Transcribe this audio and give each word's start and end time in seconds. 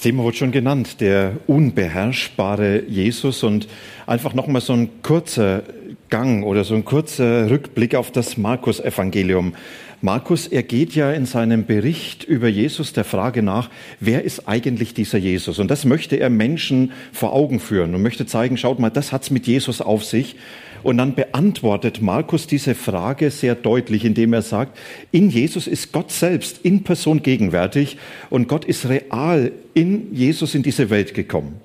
Das 0.00 0.04
Thema 0.04 0.22
wurde 0.22 0.38
schon 0.38 0.50
genannt, 0.50 1.02
der 1.02 1.32
unbeherrschbare 1.46 2.84
Jesus 2.88 3.42
und 3.42 3.68
einfach 4.06 4.32
nochmal 4.32 4.62
so 4.62 4.72
ein 4.72 5.02
kurzer 5.02 5.62
Gang 6.08 6.42
oder 6.42 6.64
so 6.64 6.74
ein 6.74 6.86
kurzer 6.86 7.50
Rückblick 7.50 7.94
auf 7.94 8.10
das 8.10 8.38
Markus-Evangelium. 8.38 9.52
Markus, 10.00 10.46
er 10.46 10.62
geht 10.62 10.94
ja 10.94 11.12
in 11.12 11.26
seinem 11.26 11.66
Bericht 11.66 12.24
über 12.24 12.48
Jesus 12.48 12.94
der 12.94 13.04
Frage 13.04 13.42
nach, 13.42 13.68
wer 14.00 14.24
ist 14.24 14.48
eigentlich 14.48 14.94
dieser 14.94 15.18
Jesus? 15.18 15.58
Und 15.58 15.70
das 15.70 15.84
möchte 15.84 16.16
er 16.16 16.30
Menschen 16.30 16.92
vor 17.12 17.34
Augen 17.34 17.60
führen 17.60 17.94
und 17.94 18.00
möchte 18.00 18.24
zeigen, 18.24 18.56
schaut 18.56 18.78
mal, 18.78 18.88
das 18.88 19.12
hat's 19.12 19.30
mit 19.30 19.46
Jesus 19.46 19.82
auf 19.82 20.06
sich. 20.06 20.36
Und 20.82 20.98
dann 20.98 21.14
beantwortet 21.14 22.00
Markus 22.00 22.46
diese 22.46 22.74
Frage 22.74 23.30
sehr 23.30 23.54
deutlich, 23.54 24.04
indem 24.04 24.32
er 24.32 24.42
sagt, 24.42 24.78
in 25.12 25.30
Jesus 25.30 25.66
ist 25.66 25.92
Gott 25.92 26.10
selbst 26.10 26.60
in 26.62 26.84
Person 26.84 27.22
gegenwärtig 27.22 27.98
und 28.30 28.48
Gott 28.48 28.64
ist 28.64 28.88
real 28.88 29.52
in 29.74 30.14
Jesus 30.14 30.54
in 30.54 30.62
diese 30.62 30.90
Welt 30.90 31.14
gekommen. 31.14 31.60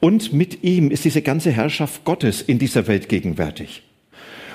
Und 0.00 0.32
mit 0.32 0.64
ihm 0.64 0.90
ist 0.90 1.04
diese 1.04 1.22
ganze 1.22 1.50
Herrschaft 1.50 2.04
Gottes 2.04 2.42
in 2.42 2.58
dieser 2.58 2.86
Welt 2.88 3.08
gegenwärtig. 3.08 3.82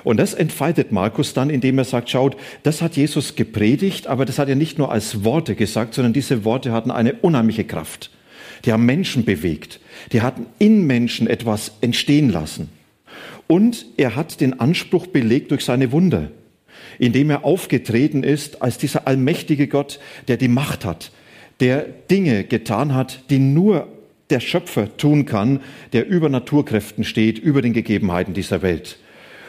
Und 0.04 0.18
das 0.18 0.34
entfaltet 0.34 0.92
Markus 0.92 1.34
dann, 1.34 1.50
indem 1.50 1.78
er 1.78 1.84
sagt, 1.84 2.10
schaut, 2.10 2.38
das 2.64 2.82
hat 2.82 2.96
Jesus 2.96 3.36
gepredigt, 3.36 4.08
aber 4.08 4.26
das 4.26 4.40
hat 4.40 4.48
er 4.48 4.56
nicht 4.56 4.78
nur 4.78 4.92
als 4.92 5.26
Worte 5.26 5.56
gesagt, 5.56 5.94
sondern 5.94 6.14
diese 6.14 6.46
Worte 6.46 6.72
hatten 6.72 6.92
eine 6.92 7.14
unheimliche 7.14 7.66
Kraft. 7.66 8.12
Die 8.66 8.72
haben 8.72 8.86
Menschen 8.86 9.26
bewegt. 9.26 9.80
Die 10.12 10.22
hatten 10.22 10.46
in 10.60 10.88
Menschen 10.88 11.28
etwas 11.28 11.74
entstehen 11.82 12.30
lassen. 12.30 12.70
Und 13.48 13.86
er 13.96 14.16
hat 14.16 14.42
den 14.42 14.60
Anspruch 14.60 15.08
belegt 15.08 15.52
durch 15.52 15.64
seine 15.64 15.92
Wunder, 15.92 16.32
indem 17.00 17.30
er 17.30 17.46
aufgetreten 17.46 18.24
ist 18.24 18.62
als 18.62 18.78
dieser 18.78 19.08
allmächtige 19.08 19.68
Gott, 19.68 20.00
der 20.28 20.38
die 20.38 20.50
Macht 20.50 20.86
hat, 20.86 21.12
der 21.60 21.86
Dinge 22.12 22.44
getan 22.44 22.94
hat, 22.94 23.24
die 23.30 23.40
nur 23.40 23.88
der 24.30 24.42
Schöpfer 24.42 24.98
tun 24.98 25.26
kann, 25.26 25.62
der 25.94 26.08
über 26.08 26.30
Naturkräften 26.30 27.04
steht, 27.04 27.40
über 27.40 27.62
den 27.62 27.74
Gegebenheiten 27.74 28.34
dieser 28.34 28.62
Welt. 28.62 29.00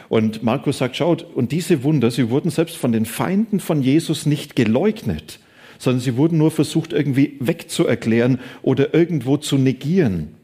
Und 0.07 0.41
Markus 0.41 0.79
sagt, 0.79 0.95
schaut, 0.95 1.23
und 1.35 1.51
diese 1.51 1.83
Wunder, 1.83 2.09
sie 2.09 2.29
wurden 2.29 2.49
selbst 2.49 2.77
von 2.77 2.91
den 2.91 3.05
Feinden 3.05 3.59
von 3.59 3.81
Jesus 3.83 4.25
nicht 4.25 4.55
geleugnet, 4.55 5.39
sondern 5.77 6.01
sie 6.01 6.17
wurden 6.17 6.37
nur 6.37 6.51
versucht 6.51 6.93
irgendwie 6.93 7.37
wegzuerklären 7.39 8.39
oder 8.61 8.93
irgendwo 8.93 9.37
zu 9.37 9.57
negieren. 9.57 10.35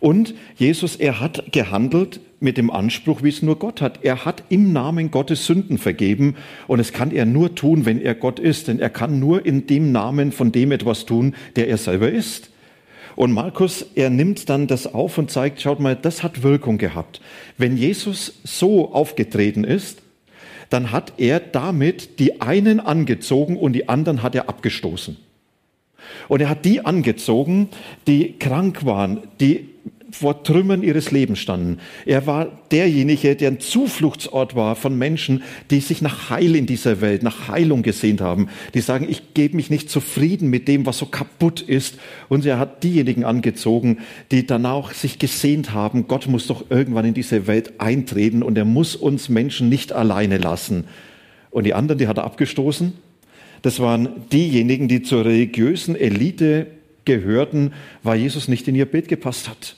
Und 0.00 0.34
Jesus, 0.56 0.96
er 0.96 1.20
hat 1.20 1.52
gehandelt 1.52 2.20
mit 2.40 2.58
dem 2.58 2.70
Anspruch, 2.70 3.22
wie 3.22 3.28
es 3.28 3.42
nur 3.42 3.58
Gott 3.58 3.80
hat. 3.80 4.00
Er 4.02 4.24
hat 4.24 4.44
im 4.48 4.72
Namen 4.72 5.10
Gottes 5.10 5.46
Sünden 5.46 5.78
vergeben 5.78 6.36
und 6.66 6.80
es 6.80 6.92
kann 6.92 7.10
er 7.10 7.26
nur 7.26 7.54
tun, 7.54 7.86
wenn 7.86 8.00
er 8.00 8.14
Gott 8.14 8.38
ist, 8.38 8.68
denn 8.68 8.78
er 8.78 8.90
kann 8.90 9.18
nur 9.20 9.46
in 9.46 9.66
dem 9.66 9.92
Namen 9.92 10.32
von 10.32 10.52
dem 10.52 10.72
etwas 10.72 11.06
tun, 11.06 11.34
der 11.56 11.68
er 11.68 11.78
selber 11.78 12.10
ist. 12.10 12.50
Und 13.16 13.32
Markus, 13.32 13.86
er 13.94 14.10
nimmt 14.10 14.50
dann 14.50 14.66
das 14.66 14.92
auf 14.92 15.16
und 15.16 15.30
zeigt, 15.30 15.62
schaut 15.62 15.80
mal, 15.80 15.96
das 15.96 16.22
hat 16.22 16.42
Wirkung 16.42 16.76
gehabt. 16.76 17.22
Wenn 17.56 17.78
Jesus 17.78 18.40
so 18.44 18.92
aufgetreten 18.92 19.64
ist, 19.64 20.02
dann 20.68 20.92
hat 20.92 21.14
er 21.16 21.40
damit 21.40 22.18
die 22.18 22.42
einen 22.42 22.78
angezogen 22.80 23.56
und 23.56 23.72
die 23.72 23.88
anderen 23.88 24.22
hat 24.22 24.34
er 24.34 24.48
abgestoßen. 24.48 25.16
Und 26.28 26.40
er 26.40 26.48
hat 26.48 26.64
die 26.64 26.84
angezogen, 26.84 27.68
die 28.06 28.34
krank 28.38 28.84
waren, 28.84 29.22
die 29.40 29.70
vor 30.10 30.42
Trümmern 30.42 30.82
ihres 30.82 31.10
Lebens 31.10 31.38
standen. 31.38 31.78
Er 32.04 32.26
war 32.26 32.48
derjenige, 32.70 33.36
der 33.36 33.50
ein 33.50 33.60
Zufluchtsort 33.60 34.54
war 34.54 34.76
von 34.76 34.96
Menschen, 34.96 35.42
die 35.70 35.80
sich 35.80 36.02
nach 36.02 36.30
Heil 36.30 36.54
in 36.54 36.66
dieser 36.66 37.00
Welt, 37.00 37.22
nach 37.22 37.48
Heilung 37.48 37.82
gesehnt 37.82 38.20
haben, 38.20 38.48
die 38.74 38.80
sagen, 38.80 39.06
ich 39.08 39.34
gebe 39.34 39.56
mich 39.56 39.70
nicht 39.70 39.90
zufrieden 39.90 40.48
mit 40.48 40.68
dem, 40.68 40.86
was 40.86 40.98
so 40.98 41.06
kaputt 41.06 41.60
ist. 41.60 41.98
Und 42.28 42.46
er 42.46 42.58
hat 42.58 42.82
diejenigen 42.84 43.24
angezogen, 43.24 43.98
die 44.30 44.46
danach 44.46 44.92
sich 44.92 45.18
gesehnt 45.18 45.72
haben, 45.72 46.08
Gott 46.08 46.28
muss 46.28 46.46
doch 46.46 46.70
irgendwann 46.70 47.04
in 47.04 47.14
diese 47.14 47.46
Welt 47.46 47.80
eintreten 47.80 48.42
und 48.42 48.56
er 48.56 48.64
muss 48.64 48.96
uns 48.96 49.28
Menschen 49.28 49.68
nicht 49.68 49.92
alleine 49.92 50.38
lassen. 50.38 50.84
Und 51.50 51.64
die 51.64 51.74
anderen, 51.74 51.98
die 51.98 52.08
hat 52.08 52.18
er 52.18 52.24
abgestoßen 52.24 52.92
das 53.62 53.80
waren 53.80 54.28
diejenigen, 54.32 54.86
die 54.86 55.02
zur 55.02 55.24
religiösen 55.24 55.96
Elite 55.96 56.68
gehörten, 57.04 57.72
weil 58.02 58.20
Jesus 58.20 58.46
nicht 58.46 58.68
in 58.68 58.74
ihr 58.74 58.86
Bild 58.86 59.08
gepasst 59.08 59.48
hat. 59.48 59.76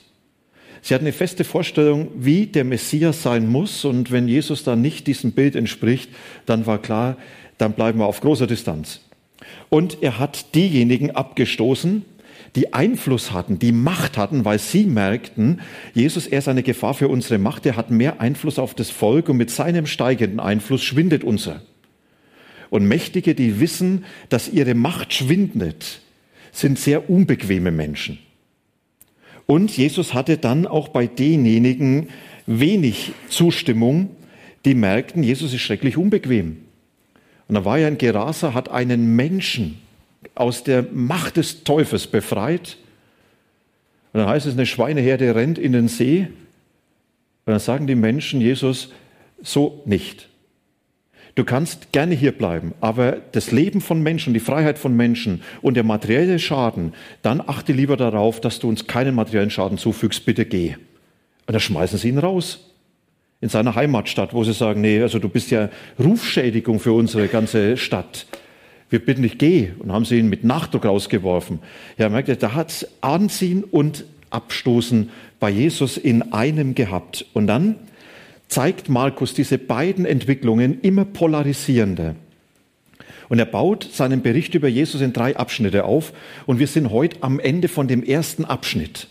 Sie 0.81 0.93
hatten 0.93 1.05
eine 1.05 1.13
feste 1.13 1.43
Vorstellung, 1.43 2.09
wie 2.15 2.47
der 2.47 2.63
Messias 2.63 3.21
sein 3.21 3.47
muss. 3.47 3.85
Und 3.85 4.11
wenn 4.11 4.27
Jesus 4.27 4.63
dann 4.63 4.81
nicht 4.81 5.07
diesem 5.07 5.31
Bild 5.33 5.55
entspricht, 5.55 6.09
dann 6.45 6.65
war 6.65 6.81
klar, 6.81 7.17
dann 7.57 7.73
bleiben 7.73 7.99
wir 7.99 8.05
auf 8.05 8.21
großer 8.21 8.47
Distanz. 8.47 9.01
Und 9.69 10.01
er 10.01 10.19
hat 10.19 10.55
diejenigen 10.55 11.11
abgestoßen, 11.11 12.05
die 12.55 12.73
Einfluss 12.73 13.31
hatten, 13.31 13.59
die 13.59 13.71
Macht 13.71 14.17
hatten, 14.17 14.43
weil 14.45 14.59
sie 14.59 14.85
merkten, 14.85 15.61
Jesus, 15.93 16.25
er 16.25 16.39
ist 16.39 16.47
eine 16.47 16.63
Gefahr 16.63 16.93
für 16.93 17.07
unsere 17.07 17.37
Macht, 17.37 17.65
er 17.65 17.75
hat 17.75 17.91
mehr 17.91 18.21
Einfluss 18.21 18.57
auf 18.57 18.73
das 18.73 18.89
Volk 18.89 19.29
und 19.29 19.37
mit 19.37 19.51
seinem 19.51 19.85
steigenden 19.85 20.39
Einfluss 20.39 20.83
schwindet 20.83 21.23
unser. 21.23 21.61
Und 22.69 22.87
Mächtige, 22.87 23.35
die 23.35 23.59
wissen, 23.59 24.05
dass 24.29 24.49
ihre 24.49 24.75
Macht 24.75 25.13
schwindet, 25.13 26.01
sind 26.51 26.79
sehr 26.79 27.09
unbequeme 27.09 27.71
Menschen. 27.71 28.19
Und 29.49 29.75
Jesus 29.75 30.13
hatte 30.13 30.37
dann 30.37 30.67
auch 30.67 30.89
bei 30.89 31.07
denjenigen 31.07 32.09
wenig 32.45 33.13
Zustimmung, 33.29 34.11
die 34.63 34.75
merkten, 34.75 35.23
Jesus 35.23 35.53
ist 35.53 35.61
schrecklich 35.61 35.97
unbequem. 35.97 36.57
Und 37.47 37.55
da 37.55 37.65
war 37.65 37.79
ja 37.79 37.87
ein 37.87 37.97
Gerasa, 37.97 38.53
hat 38.53 38.69
einen 38.69 39.15
Menschen 39.15 39.79
aus 40.35 40.63
der 40.63 40.85
Macht 40.93 41.37
des 41.37 41.63
Teufels 41.63 42.05
befreit. 42.05 42.77
Und 44.13 44.19
dann 44.19 44.29
heißt 44.29 44.45
es, 44.45 44.53
eine 44.53 44.67
Schweineherde 44.67 45.33
rennt 45.33 45.57
in 45.57 45.71
den 45.71 45.87
See. 45.87 46.27
Und 47.45 47.51
dann 47.51 47.59
sagen 47.59 47.87
die 47.87 47.95
Menschen, 47.95 48.41
Jesus, 48.41 48.91
so 49.41 49.81
nicht. 49.85 50.28
Du 51.35 51.43
kannst 51.43 51.91
gerne 51.91 52.15
hier 52.15 52.31
bleiben, 52.31 52.73
aber 52.81 53.17
das 53.31 53.51
Leben 53.51 53.81
von 53.81 54.01
Menschen, 54.01 54.33
die 54.33 54.39
Freiheit 54.39 54.77
von 54.77 54.95
Menschen 54.95 55.41
und 55.61 55.75
der 55.75 55.83
materielle 55.83 56.39
Schaden, 56.39 56.93
dann 57.21 57.41
achte 57.45 57.71
lieber 57.71 57.97
darauf, 57.97 58.41
dass 58.41 58.59
du 58.59 58.67
uns 58.67 58.87
keinen 58.87 59.15
materiellen 59.15 59.49
Schaden 59.49 59.77
zufügst, 59.77 60.25
bitte 60.25 60.45
geh. 60.45 60.75
Und 61.47 61.53
da 61.53 61.59
schmeißen 61.59 61.97
sie 61.97 62.09
ihn 62.09 62.17
raus. 62.17 62.65
In 63.41 63.49
seiner 63.49 63.75
Heimatstadt, 63.75 64.33
wo 64.33 64.43
sie 64.43 64.53
sagen, 64.53 64.81
nee, 64.81 65.01
also 65.01 65.17
du 65.17 65.29
bist 65.29 65.49
ja 65.49 65.69
Rufschädigung 65.97 66.79
für 66.79 66.91
unsere 66.91 67.27
ganze 67.27 67.77
Stadt. 67.77 68.25
Wir 68.89 68.99
bitten 68.99 69.21
dich, 69.21 69.37
geh. 69.37 69.69
Und 69.79 69.91
haben 69.91 70.03
sie 70.03 70.19
ihn 70.19 70.29
mit 70.29 70.43
Nachdruck 70.43 70.85
rausgeworfen. 70.85 71.59
Ja, 71.97 72.09
merkt 72.09 72.27
ihr, 72.27 72.35
da 72.35 72.53
hat's 72.53 72.85
Anziehen 73.01 73.63
und 73.63 74.03
Abstoßen 74.29 75.09
bei 75.39 75.49
Jesus 75.49 75.97
in 75.97 76.33
einem 76.33 76.75
gehabt. 76.75 77.25
Und 77.33 77.47
dann 77.47 77.75
zeigt 78.49 78.89
Markus 78.89 79.33
diese 79.33 79.57
beiden 79.57 80.05
Entwicklungen 80.05 80.81
immer 80.81 81.05
polarisierender. 81.05 82.15
Und 83.29 83.37
er 83.37 83.45
baut 83.45 83.87
seinen 83.93 84.23
Bericht 84.23 84.55
über 84.55 84.67
Jesus 84.67 85.01
in 85.01 85.13
drei 85.13 85.37
Abschnitte 85.37 85.85
auf. 85.85 86.13
Und 86.47 86.59
wir 86.59 86.67
sind 86.67 86.89
heute 86.89 87.17
am 87.21 87.39
Ende 87.39 87.67
von 87.67 87.87
dem 87.87 88.03
ersten 88.03 88.43
Abschnitt. 88.43 89.07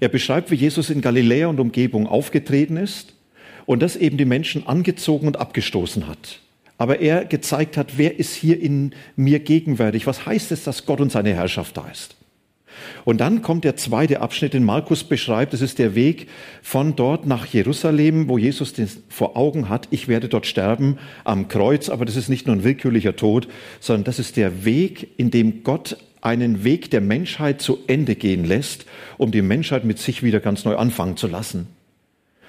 Er 0.00 0.08
beschreibt, 0.08 0.50
wie 0.50 0.56
Jesus 0.56 0.90
in 0.90 1.00
Galiläa 1.00 1.46
und 1.46 1.60
Umgebung 1.60 2.08
aufgetreten 2.08 2.76
ist 2.76 3.14
und 3.64 3.80
das 3.80 3.96
eben 3.96 4.16
die 4.16 4.24
Menschen 4.24 4.66
angezogen 4.66 5.28
und 5.28 5.38
abgestoßen 5.38 6.08
hat. 6.08 6.40
Aber 6.78 7.00
er 7.00 7.24
gezeigt 7.24 7.76
hat, 7.76 7.96
wer 7.96 8.18
ist 8.18 8.34
hier 8.34 8.60
in 8.60 8.92
mir 9.16 9.38
gegenwärtig? 9.38 10.06
Was 10.06 10.26
heißt 10.26 10.52
es, 10.52 10.64
dass 10.64 10.84
Gott 10.84 11.00
und 11.00 11.10
seine 11.10 11.34
Herrschaft 11.34 11.76
da 11.76 11.88
ist? 11.88 12.17
Und 13.04 13.20
dann 13.20 13.42
kommt 13.42 13.64
der 13.64 13.76
zweite 13.76 14.20
Abschnitt, 14.20 14.54
den 14.54 14.64
Markus 14.64 15.04
beschreibt. 15.04 15.52
Das 15.52 15.60
ist 15.60 15.78
der 15.78 15.94
Weg 15.94 16.28
von 16.62 16.96
dort 16.96 17.26
nach 17.26 17.46
Jerusalem, 17.46 18.28
wo 18.28 18.38
Jesus 18.38 18.72
den 18.72 18.88
vor 19.08 19.36
Augen 19.36 19.68
hat. 19.68 19.88
Ich 19.90 20.08
werde 20.08 20.28
dort 20.28 20.46
sterben 20.46 20.98
am 21.24 21.48
Kreuz. 21.48 21.88
Aber 21.88 22.04
das 22.04 22.16
ist 22.16 22.28
nicht 22.28 22.46
nur 22.46 22.56
ein 22.56 22.64
willkürlicher 22.64 23.16
Tod, 23.16 23.48
sondern 23.80 24.04
das 24.04 24.18
ist 24.18 24.36
der 24.36 24.64
Weg, 24.64 25.08
in 25.16 25.30
dem 25.30 25.62
Gott 25.62 25.96
einen 26.20 26.64
Weg 26.64 26.90
der 26.90 27.00
Menschheit 27.00 27.60
zu 27.60 27.78
Ende 27.86 28.14
gehen 28.14 28.44
lässt, 28.44 28.86
um 29.16 29.30
die 29.30 29.42
Menschheit 29.42 29.84
mit 29.84 29.98
sich 29.98 30.22
wieder 30.22 30.40
ganz 30.40 30.64
neu 30.64 30.76
anfangen 30.76 31.16
zu 31.16 31.26
lassen. 31.26 31.68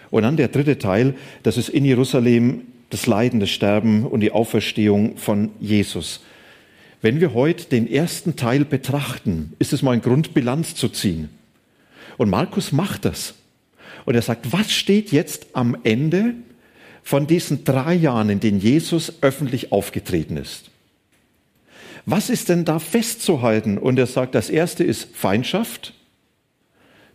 Und 0.09 0.23
dann 0.23 0.37
der 0.37 0.47
dritte 0.47 0.79
Teil, 0.79 1.15
das 1.43 1.57
ist 1.57 1.69
in 1.69 1.85
Jerusalem 1.85 2.61
das 2.89 3.05
Leiden, 3.05 3.39
das 3.39 3.49
Sterben 3.49 4.05
und 4.05 4.21
die 4.21 4.31
Auferstehung 4.31 5.17
von 5.17 5.51
Jesus. 5.59 6.21
Wenn 7.01 7.21
wir 7.21 7.33
heute 7.33 7.65
den 7.65 7.89
ersten 7.89 8.35
Teil 8.35 8.65
betrachten, 8.65 9.53
ist 9.59 9.71
es 9.71 9.81
mal 9.81 9.91
ein 9.91 10.01
Grund, 10.01 10.33
Bilanz 10.33 10.75
zu 10.75 10.89
ziehen. 10.89 11.29
Und 12.17 12.29
Markus 12.29 12.71
macht 12.71 13.05
das. 13.05 13.35
Und 14.05 14.15
er 14.15 14.21
sagt, 14.21 14.51
was 14.51 14.71
steht 14.71 15.11
jetzt 15.11 15.47
am 15.53 15.77
Ende 15.83 16.33
von 17.01 17.25
diesen 17.27 17.63
drei 17.63 17.93
Jahren, 17.93 18.29
in 18.29 18.41
denen 18.41 18.59
Jesus 18.59 19.13
öffentlich 19.21 19.71
aufgetreten 19.71 20.35
ist? 20.35 20.69
Was 22.05 22.29
ist 22.29 22.49
denn 22.49 22.65
da 22.65 22.79
festzuhalten? 22.79 23.77
Und 23.77 23.97
er 23.97 24.07
sagt, 24.07 24.35
das 24.35 24.49
erste 24.49 24.83
ist 24.83 25.15
Feindschaft, 25.15 25.93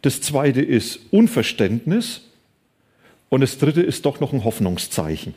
das 0.02 0.20
zweite 0.20 0.62
ist 0.62 1.00
Unverständnis 1.10 2.22
und 3.28 3.40
das 3.40 3.58
dritte 3.58 3.82
ist 3.82 4.06
doch 4.06 4.20
noch 4.20 4.32
ein 4.32 4.44
Hoffnungszeichen. 4.44 5.34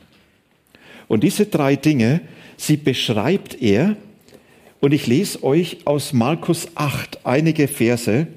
Und 1.07 1.23
diese 1.23 1.45
drei 1.45 1.75
Dinge, 1.75 2.21
sie 2.57 2.77
beschreibt 2.77 3.61
er, 3.61 3.95
und 4.79 4.93
ich 4.93 5.07
lese 5.07 5.43
euch 5.43 5.77
aus 5.85 6.13
Markus 6.13 6.67
8 6.75 7.25
einige 7.25 7.67
Verse, 7.67 8.27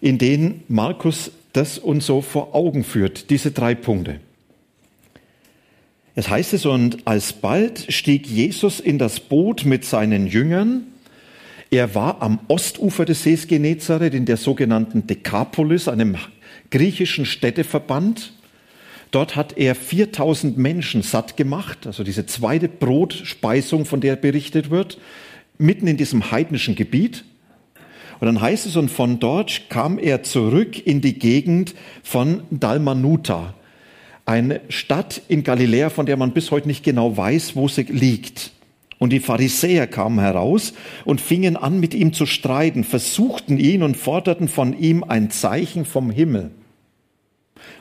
in 0.00 0.18
denen 0.18 0.62
Markus 0.68 1.30
das 1.52 1.78
uns 1.78 2.06
so 2.06 2.20
vor 2.20 2.54
Augen 2.54 2.84
führt, 2.84 3.30
diese 3.30 3.52
drei 3.52 3.74
Punkte. 3.74 4.20
Es 6.16 6.28
heißt 6.28 6.52
es, 6.52 6.64
und 6.64 7.06
alsbald 7.06 7.86
stieg 7.92 8.26
Jesus 8.26 8.80
in 8.80 8.98
das 8.98 9.20
Boot 9.20 9.64
mit 9.64 9.84
seinen 9.84 10.26
Jüngern. 10.26 10.84
Er 11.70 11.94
war 11.94 12.22
am 12.22 12.38
Ostufer 12.46 13.04
des 13.04 13.24
Sees 13.24 13.48
Genezareth 13.48 14.14
in 14.14 14.24
der 14.24 14.36
sogenannten 14.36 15.06
Dekapolis, 15.06 15.88
einem 15.88 16.16
griechischen 16.70 17.26
Städteverband. 17.26 18.32
Dort 19.10 19.34
hat 19.36 19.56
er 19.56 19.74
4000 19.74 20.56
Menschen 20.56 21.02
satt 21.02 21.36
gemacht, 21.36 21.86
also 21.86 22.04
diese 22.04 22.26
zweite 22.26 22.68
Brotspeisung, 22.68 23.84
von 23.84 24.00
der 24.00 24.16
berichtet 24.16 24.70
wird, 24.70 24.98
mitten 25.58 25.86
in 25.86 25.96
diesem 25.96 26.30
heidnischen 26.30 26.74
Gebiet. 26.74 27.24
Und 28.20 28.26
dann 28.26 28.40
heißt 28.40 28.66
es, 28.66 28.76
und 28.76 28.90
von 28.90 29.18
dort 29.18 29.68
kam 29.68 29.98
er 29.98 30.22
zurück 30.22 30.86
in 30.86 31.00
die 31.00 31.18
Gegend 31.18 31.74
von 32.02 32.42
Dalmanuta, 32.50 33.54
eine 34.26 34.60
Stadt 34.68 35.20
in 35.28 35.44
Galiläa, 35.44 35.90
von 35.90 36.06
der 36.06 36.16
man 36.16 36.32
bis 36.32 36.50
heute 36.50 36.68
nicht 36.68 36.84
genau 36.84 37.16
weiß, 37.16 37.56
wo 37.56 37.68
sie 37.68 37.82
liegt. 37.82 38.52
Und 38.98 39.12
die 39.12 39.20
Pharisäer 39.20 39.86
kamen 39.86 40.20
heraus 40.20 40.72
und 41.04 41.20
fingen 41.20 41.56
an, 41.56 41.80
mit 41.80 41.92
ihm 41.94 42.12
zu 42.12 42.24
streiten, 42.24 42.84
versuchten 42.84 43.58
ihn 43.58 43.82
und 43.82 43.96
forderten 43.96 44.48
von 44.48 44.78
ihm 44.78 45.04
ein 45.04 45.30
Zeichen 45.30 45.84
vom 45.84 46.10
Himmel. 46.10 46.52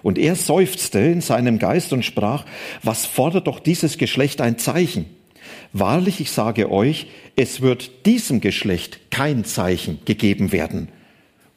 Und 0.01 0.17
er 0.17 0.35
seufzte 0.35 0.99
in 0.99 1.21
seinem 1.21 1.59
Geist 1.59 1.93
und 1.93 2.03
sprach, 2.03 2.45
was 2.81 3.05
fordert 3.05 3.47
doch 3.47 3.59
dieses 3.59 3.97
Geschlecht 3.97 4.41
ein 4.41 4.57
Zeichen? 4.57 5.05
Wahrlich, 5.73 6.21
ich 6.21 6.29
sage 6.29 6.71
euch, 6.71 7.07
es 7.35 7.61
wird 7.61 8.05
diesem 8.05 8.41
Geschlecht 8.41 9.09
kein 9.09 9.43
Zeichen 9.43 9.99
gegeben 10.05 10.51
werden. 10.51 10.87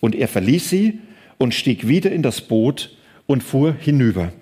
Und 0.00 0.14
er 0.14 0.26
verließ 0.26 0.70
sie 0.70 1.00
und 1.36 1.52
stieg 1.52 1.86
wieder 1.86 2.10
in 2.10 2.22
das 2.22 2.40
Boot 2.40 2.96
und 3.26 3.42
fuhr 3.42 3.74
hinüber. 3.74 4.32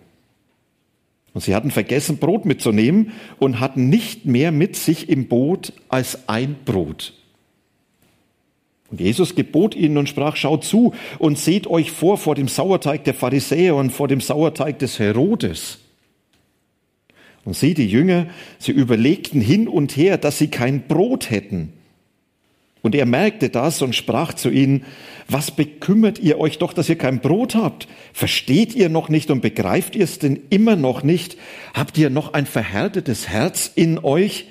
Und 1.32 1.40
sie 1.40 1.56
hatten 1.56 1.72
vergessen, 1.72 2.18
Brot 2.18 2.44
mitzunehmen 2.44 3.10
und 3.40 3.58
hatten 3.58 3.88
nicht 3.88 4.24
mehr 4.24 4.52
mit 4.52 4.76
sich 4.76 5.08
im 5.08 5.26
Boot 5.26 5.72
als 5.88 6.28
ein 6.28 6.54
Brot. 6.64 7.12
Und 8.90 9.00
Jesus 9.00 9.34
gebot 9.34 9.74
ihnen 9.74 9.98
und 9.98 10.08
sprach, 10.08 10.36
schaut 10.36 10.64
zu 10.64 10.94
und 11.18 11.36
seht 11.36 11.66
euch 11.66 11.90
vor 11.90 12.16
vor 12.16 12.36
dem 12.36 12.46
Sauerteig 12.46 13.02
der 13.02 13.14
Pharisäer 13.14 13.74
und 13.74 13.90
vor 13.90 14.06
dem 14.06 14.20
Sauerteig 14.20 14.78
des 14.78 15.00
Herodes. 15.00 15.80
Und 17.44 17.54
sie, 17.56 17.74
die 17.74 17.88
Jünger, 17.88 18.26
sie 18.58 18.72
überlegten 18.72 19.40
hin 19.40 19.68
und 19.68 19.96
her, 19.96 20.16
dass 20.16 20.38
sie 20.38 20.48
kein 20.48 20.86
Brot 20.86 21.30
hätten. 21.30 21.72
Und 22.84 22.94
er 22.94 23.06
merkte 23.06 23.48
das 23.48 23.80
und 23.80 23.94
sprach 23.94 24.34
zu 24.34 24.50
ihnen, 24.50 24.84
was 25.26 25.50
bekümmert 25.50 26.18
ihr 26.18 26.38
euch 26.38 26.58
doch, 26.58 26.74
dass 26.74 26.88
ihr 26.90 26.98
kein 26.98 27.20
Brot 27.20 27.54
habt? 27.54 27.88
Versteht 28.12 28.74
ihr 28.74 28.90
noch 28.90 29.08
nicht 29.08 29.30
und 29.30 29.40
begreift 29.40 29.96
ihr 29.96 30.04
es 30.04 30.18
denn 30.18 30.40
immer 30.50 30.76
noch 30.76 31.02
nicht? 31.02 31.38
Habt 31.72 31.96
ihr 31.96 32.10
noch 32.10 32.34
ein 32.34 32.44
verhärtetes 32.44 33.28
Herz 33.28 33.70
in 33.74 33.98
euch? 33.98 34.48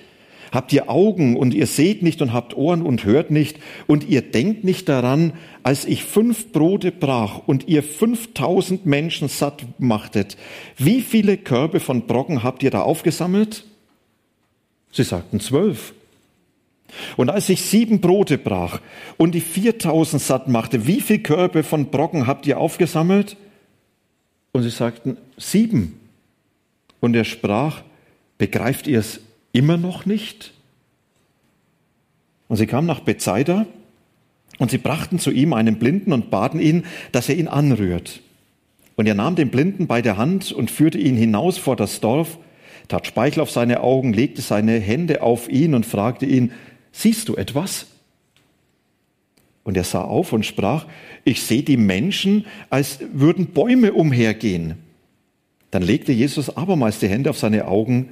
Habt 0.53 0.71
ihr 0.71 0.87
Augen 0.87 1.35
und 1.35 1.55
ihr 1.55 1.65
seht 1.65 2.03
nicht 2.03 2.21
und 2.21 2.31
habt 2.31 2.55
Ohren 2.55 2.83
und 2.83 3.05
hört 3.05 3.31
nicht 3.31 3.57
und 3.87 4.07
ihr 4.07 4.21
denkt 4.21 4.63
nicht 4.63 4.87
daran, 4.87 5.33
als 5.63 5.83
ich 5.83 6.03
fünf 6.03 6.51
Brote 6.51 6.91
brach 6.91 7.39
und 7.47 7.67
ihr 7.67 7.81
fünftausend 7.81 8.85
Menschen 8.85 9.29
satt 9.29 9.65
machtet, 9.79 10.37
wie 10.77 11.01
viele 11.01 11.37
Körbe 11.37 11.79
von 11.79 12.05
Brocken 12.05 12.43
habt 12.43 12.61
ihr 12.61 12.69
da 12.69 12.83
aufgesammelt? 12.83 13.65
Sie 14.91 15.01
sagten 15.01 15.39
zwölf. 15.39 15.95
Und 17.17 17.31
als 17.31 17.49
ich 17.49 17.63
sieben 17.63 17.99
Brote 17.99 18.37
brach 18.37 18.79
und 19.17 19.33
die 19.33 19.41
viertausend 19.41 20.21
satt 20.21 20.47
machte, 20.47 20.85
wie 20.85 21.01
viele 21.01 21.21
Körbe 21.21 21.63
von 21.63 21.87
Brocken 21.87 22.27
habt 22.27 22.45
ihr 22.45 22.59
aufgesammelt? 22.59 23.37
Und 24.51 24.61
sie 24.61 24.69
sagten 24.69 25.17
sieben. 25.35 25.99
Und 26.99 27.15
er 27.15 27.23
sprach, 27.23 27.81
begreift 28.37 28.85
ihr 28.85 28.99
es 28.99 29.19
immer 29.53 29.77
noch 29.77 30.05
nicht? 30.05 30.51
Und 32.49 32.57
sie 32.57 32.67
kamen 32.67 32.87
nach 32.87 32.99
Bethsaida 32.99 33.65
und 34.59 34.69
sie 34.69 34.77
brachten 34.77 35.17
zu 35.17 35.31
ihm 35.31 35.53
einen 35.53 35.79
Blinden 35.79 36.11
und 36.11 36.29
baten 36.29 36.59
ihn, 36.59 36.85
dass 37.13 37.29
er 37.29 37.35
ihn 37.35 37.47
anrührt. 37.47 38.19
Und 38.95 39.07
er 39.07 39.15
nahm 39.15 39.35
den 39.35 39.49
Blinden 39.49 39.87
bei 39.87 40.01
der 40.01 40.17
Hand 40.17 40.51
und 40.51 40.69
führte 40.69 40.97
ihn 40.97 41.15
hinaus 41.15 41.57
vor 41.57 41.75
das 41.75 41.99
Dorf, 41.99 42.37
tat 42.87 43.07
Speichel 43.07 43.41
auf 43.41 43.49
seine 43.49 43.81
Augen, 43.81 44.13
legte 44.13 44.41
seine 44.41 44.79
Hände 44.79 45.23
auf 45.23 45.49
ihn 45.49 45.73
und 45.73 45.85
fragte 45.85 46.25
ihn, 46.25 46.51
siehst 46.91 47.29
du 47.29 47.35
etwas? 47.35 47.87
Und 49.63 49.77
er 49.77 49.83
sah 49.83 50.03
auf 50.03 50.33
und 50.33 50.45
sprach, 50.45 50.85
ich 51.23 51.41
sehe 51.41 51.63
die 51.63 51.77
Menschen, 51.77 52.45
als 52.69 52.99
würden 53.13 53.47
Bäume 53.47 53.93
umhergehen. 53.93 54.75
Dann 55.71 55.81
legte 55.81 56.11
Jesus 56.11 56.55
abermals 56.55 56.99
die 56.99 57.07
Hände 57.07 57.29
auf 57.29 57.39
seine 57.39 57.67
Augen, 57.67 58.09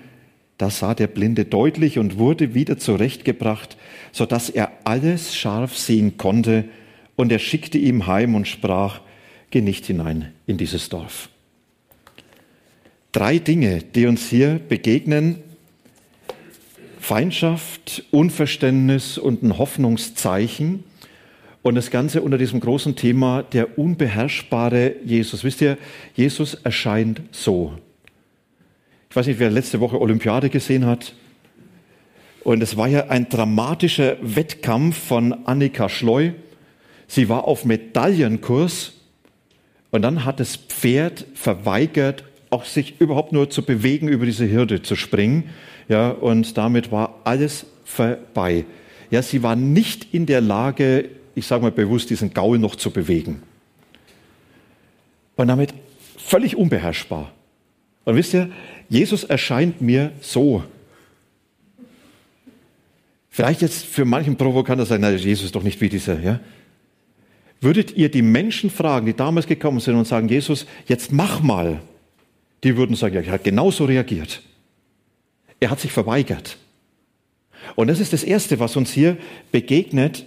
da 0.61 0.69
sah 0.69 0.93
der 0.93 1.07
Blinde 1.07 1.45
deutlich 1.45 1.97
und 1.97 2.19
wurde 2.19 2.53
wieder 2.53 2.77
zurechtgebracht, 2.77 3.77
so 4.11 4.27
dass 4.27 4.49
er 4.49 4.71
alles 4.83 5.35
scharf 5.35 5.75
sehen 5.75 6.17
konnte. 6.17 6.65
Und 7.15 7.31
er 7.31 7.39
schickte 7.39 7.79
ihm 7.79 8.05
heim 8.05 8.35
und 8.35 8.47
sprach, 8.47 9.01
geh 9.49 9.61
nicht 9.61 9.87
hinein 9.87 10.31
in 10.45 10.57
dieses 10.57 10.89
Dorf. 10.89 11.29
Drei 13.11 13.39
Dinge, 13.39 13.79
die 13.81 14.05
uns 14.05 14.29
hier 14.29 14.59
begegnen. 14.69 15.37
Feindschaft, 16.99 18.03
Unverständnis 18.11 19.17
und 19.17 19.41
ein 19.41 19.57
Hoffnungszeichen. 19.57 20.83
Und 21.63 21.73
das 21.73 21.89
Ganze 21.89 22.21
unter 22.21 22.37
diesem 22.37 22.59
großen 22.59 22.95
Thema 22.95 23.41
der 23.41 23.79
unbeherrschbare 23.79 24.95
Jesus. 25.03 25.43
Wisst 25.43 25.61
ihr, 25.61 25.79
Jesus 26.15 26.53
erscheint 26.53 27.21
so. 27.31 27.73
Ich 29.11 29.15
weiß 29.17 29.27
nicht, 29.27 29.39
wer 29.39 29.49
letzte 29.49 29.81
Woche 29.81 29.99
Olympiade 29.99 30.49
gesehen 30.49 30.85
hat. 30.85 31.13
Und 32.45 32.63
es 32.63 32.77
war 32.77 32.87
ja 32.87 33.09
ein 33.09 33.27
dramatischer 33.27 34.15
Wettkampf 34.21 34.97
von 34.97 35.45
Annika 35.45 35.89
Schleu. 35.89 36.31
Sie 37.07 37.27
war 37.27 37.43
auf 37.43 37.65
Medaillenkurs 37.65 38.93
und 39.91 40.01
dann 40.01 40.23
hat 40.23 40.39
das 40.39 40.55
Pferd 40.55 41.25
verweigert, 41.33 42.23
auch 42.51 42.63
sich 42.63 43.01
überhaupt 43.01 43.33
nur 43.33 43.49
zu 43.49 43.63
bewegen, 43.63 44.07
über 44.07 44.25
diese 44.25 44.49
Hürde 44.49 44.81
zu 44.81 44.95
springen. 44.95 45.49
Ja, 45.89 46.11
und 46.11 46.57
damit 46.57 46.93
war 46.93 47.19
alles 47.25 47.65
vorbei. 47.83 48.63
Ja, 49.09 49.21
sie 49.21 49.43
war 49.43 49.57
nicht 49.57 50.13
in 50.13 50.25
der 50.25 50.39
Lage, 50.39 51.09
ich 51.35 51.47
sage 51.47 51.63
mal 51.63 51.71
bewusst, 51.73 52.11
diesen 52.11 52.33
Gaul 52.33 52.59
noch 52.59 52.77
zu 52.77 52.91
bewegen. 52.91 53.43
Und 55.35 55.49
damit 55.49 55.73
völlig 56.17 56.55
unbeherrschbar. 56.55 57.33
Und 58.05 58.15
wisst 58.15 58.33
ihr, 58.33 58.49
Jesus 58.89 59.23
erscheint 59.23 59.81
mir 59.81 60.11
so. 60.21 60.63
Vielleicht 63.29 63.61
jetzt 63.61 63.85
für 63.85 64.05
manchen 64.05 64.35
Provokanter 64.35 64.85
sein, 64.85 65.01
na, 65.01 65.11
Jesus 65.11 65.45
ist 65.45 65.55
doch 65.55 65.63
nicht 65.63 65.79
wie 65.79 65.89
dieser, 65.89 66.19
ja? 66.19 66.39
Würdet 67.61 67.95
ihr 67.95 68.09
die 68.09 68.23
Menschen 68.23 68.71
fragen, 68.71 69.05
die 69.05 69.13
damals 69.13 69.45
gekommen 69.45 69.79
sind 69.79 69.95
und 69.95 70.07
sagen, 70.07 70.27
Jesus, 70.27 70.65
jetzt 70.87 71.11
mach 71.11 71.41
mal. 71.41 71.79
Die 72.63 72.75
würden 72.75 72.95
sagen, 72.95 73.15
ja, 73.15 73.21
er 73.21 73.33
hat 73.33 73.43
genauso 73.43 73.85
reagiert. 73.85 74.41
Er 75.59 75.69
hat 75.69 75.79
sich 75.79 75.91
verweigert. 75.91 76.57
Und 77.75 77.87
das 77.87 77.99
ist 77.99 78.13
das 78.13 78.23
Erste, 78.23 78.59
was 78.59 78.75
uns 78.75 78.91
hier 78.91 79.15
begegnet. 79.51 80.25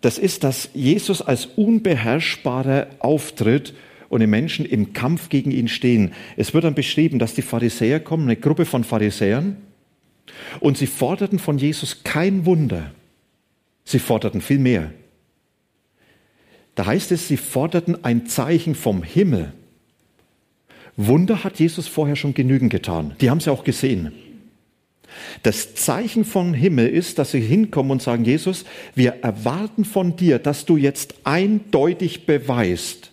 Das 0.00 0.18
ist, 0.18 0.42
dass 0.44 0.68
Jesus 0.74 1.22
als 1.22 1.46
unbeherrschbarer 1.46 2.88
auftritt 2.98 3.72
und 4.08 4.20
die 4.20 4.26
Menschen 4.26 4.64
im 4.64 4.92
Kampf 4.92 5.28
gegen 5.28 5.50
ihn 5.50 5.68
stehen. 5.68 6.12
Es 6.36 6.54
wird 6.54 6.64
dann 6.64 6.74
beschrieben, 6.74 7.18
dass 7.18 7.34
die 7.34 7.42
Pharisäer 7.42 8.00
kommen, 8.00 8.24
eine 8.24 8.36
Gruppe 8.36 8.64
von 8.64 8.84
Pharisäern, 8.84 9.56
und 10.60 10.76
sie 10.76 10.86
forderten 10.86 11.38
von 11.38 11.58
Jesus 11.58 12.04
kein 12.04 12.44
Wunder. 12.44 12.92
Sie 13.84 13.98
forderten 13.98 14.40
viel 14.40 14.58
mehr. 14.58 14.92
Da 16.74 16.86
heißt 16.86 17.10
es, 17.12 17.26
sie 17.26 17.38
forderten 17.38 18.04
ein 18.04 18.26
Zeichen 18.26 18.74
vom 18.74 19.02
Himmel. 19.02 19.52
Wunder 20.96 21.44
hat 21.44 21.58
Jesus 21.58 21.88
vorher 21.88 22.16
schon 22.16 22.34
genügend 22.34 22.70
getan. 22.70 23.14
Die 23.20 23.30
haben 23.30 23.40
sie 23.40 23.50
auch 23.50 23.64
gesehen. 23.64 24.12
Das 25.42 25.74
Zeichen 25.74 26.24
vom 26.24 26.54
Himmel 26.54 26.88
ist, 26.88 27.18
dass 27.18 27.30
sie 27.30 27.40
hinkommen 27.40 27.92
und 27.92 28.02
sagen, 28.02 28.24
Jesus, 28.24 28.64
wir 28.94 29.22
erwarten 29.22 29.84
von 29.84 30.16
dir, 30.16 30.38
dass 30.38 30.64
du 30.64 30.76
jetzt 30.76 31.14
eindeutig 31.24 32.26
beweist, 32.26 33.12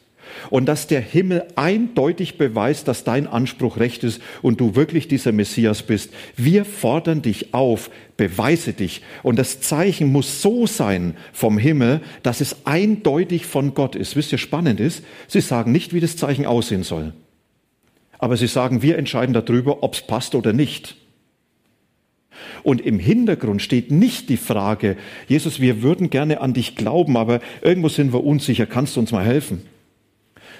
und 0.50 0.66
dass 0.66 0.88
der 0.88 1.02
Himmel 1.02 1.46
eindeutig 1.56 2.38
beweist, 2.38 2.88
dass 2.88 3.04
dein 3.04 3.28
Anspruch 3.28 3.78
recht 3.78 4.04
ist 4.04 4.22
und 4.42 4.60
du 4.60 4.76
wirklich 4.76 5.08
dieser 5.08 5.32
Messias 5.32 5.84
bist. 5.84 6.12
Wir 6.36 6.66
fordern 6.66 7.22
dich 7.22 7.54
auf, 7.54 7.90
beweise 8.18 8.74
dich. 8.74 9.02
Und 9.24 9.38
das 9.38 9.62
Zeichen 9.62 10.12
muss 10.12 10.42
so 10.42 10.68
sein 10.68 11.16
vom 11.34 11.58
Himmel, 11.58 12.02
dass 12.24 12.42
es 12.42 12.66
eindeutig 12.66 13.46
von 13.46 13.74
Gott 13.74 13.96
ist. 13.96 14.16
Wisst 14.16 14.32
ihr, 14.32 14.38
spannend 14.38 14.80
ist, 14.80 15.04
sie 15.28 15.42
sagen 15.42 15.72
nicht, 15.72 15.94
wie 15.94 16.00
das 16.00 16.18
Zeichen 16.18 16.46
aussehen 16.46 16.84
soll. 16.84 17.14
Aber 18.18 18.38
sie 18.38 18.48
sagen, 18.48 18.82
wir 18.82 18.98
entscheiden 18.98 19.34
darüber, 19.34 19.84
ob 19.84 19.94
es 19.94 20.02
passt 20.02 20.36
oder 20.36 20.54
nicht. 20.54 20.96
Und 22.64 22.82
im 22.82 23.00
Hintergrund 23.00 23.62
steht 23.62 23.92
nicht 23.92 24.30
die 24.30 24.38
Frage, 24.38 24.98
Jesus, 25.28 25.60
wir 25.60 25.82
würden 25.82 26.10
gerne 26.10 26.42
an 26.42 26.54
dich 26.54 26.76
glauben, 26.76 27.18
aber 27.18 27.40
irgendwo 27.62 27.90
sind 27.90 28.14
wir 28.14 28.24
unsicher, 28.24 28.66
kannst 28.66 28.96
du 28.96 29.00
uns 29.00 29.12
mal 29.12 29.24
helfen? 29.24 29.62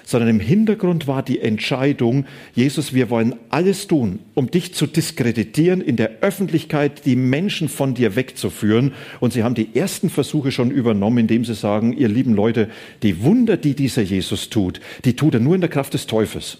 Sondern 0.08 0.30
im 0.30 0.40
Hintergrund 0.40 1.06
war 1.06 1.22
die 1.22 1.40
Entscheidung, 1.40 2.24
Jesus, 2.54 2.94
wir 2.94 3.10
wollen 3.10 3.34
alles 3.50 3.88
tun, 3.88 4.20
um 4.34 4.50
dich 4.50 4.72
zu 4.72 4.86
diskreditieren, 4.86 5.80
in 5.82 5.96
der 5.96 6.22
Öffentlichkeit 6.22 7.04
die 7.04 7.16
Menschen 7.16 7.68
von 7.68 7.94
dir 7.94 8.16
wegzuführen. 8.16 8.92
Und 9.20 9.34
sie 9.34 9.42
haben 9.42 9.56
die 9.56 9.74
ersten 9.74 10.08
Versuche 10.08 10.52
schon 10.52 10.70
übernommen, 10.70 11.18
indem 11.18 11.44
sie 11.44 11.54
sagen, 11.54 11.92
ihr 11.92 12.08
lieben 12.08 12.34
Leute, 12.34 12.70
die 13.02 13.22
Wunder, 13.22 13.58
die 13.58 13.74
dieser 13.74 14.02
Jesus 14.02 14.48
tut, 14.48 14.80
die 15.04 15.16
tut 15.16 15.34
er 15.34 15.40
nur 15.40 15.56
in 15.56 15.60
der 15.60 15.70
Kraft 15.70 15.92
des 15.92 16.06
Teufels. 16.06 16.58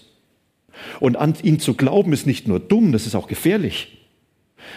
Und 0.99 1.15
an 1.15 1.33
ihn 1.41 1.59
zu 1.59 1.73
glauben 1.73 2.13
ist 2.13 2.27
nicht 2.27 2.47
nur 2.47 2.59
dumm, 2.59 2.91
das 2.91 3.07
ist 3.07 3.15
auch 3.15 3.27
gefährlich 3.27 3.97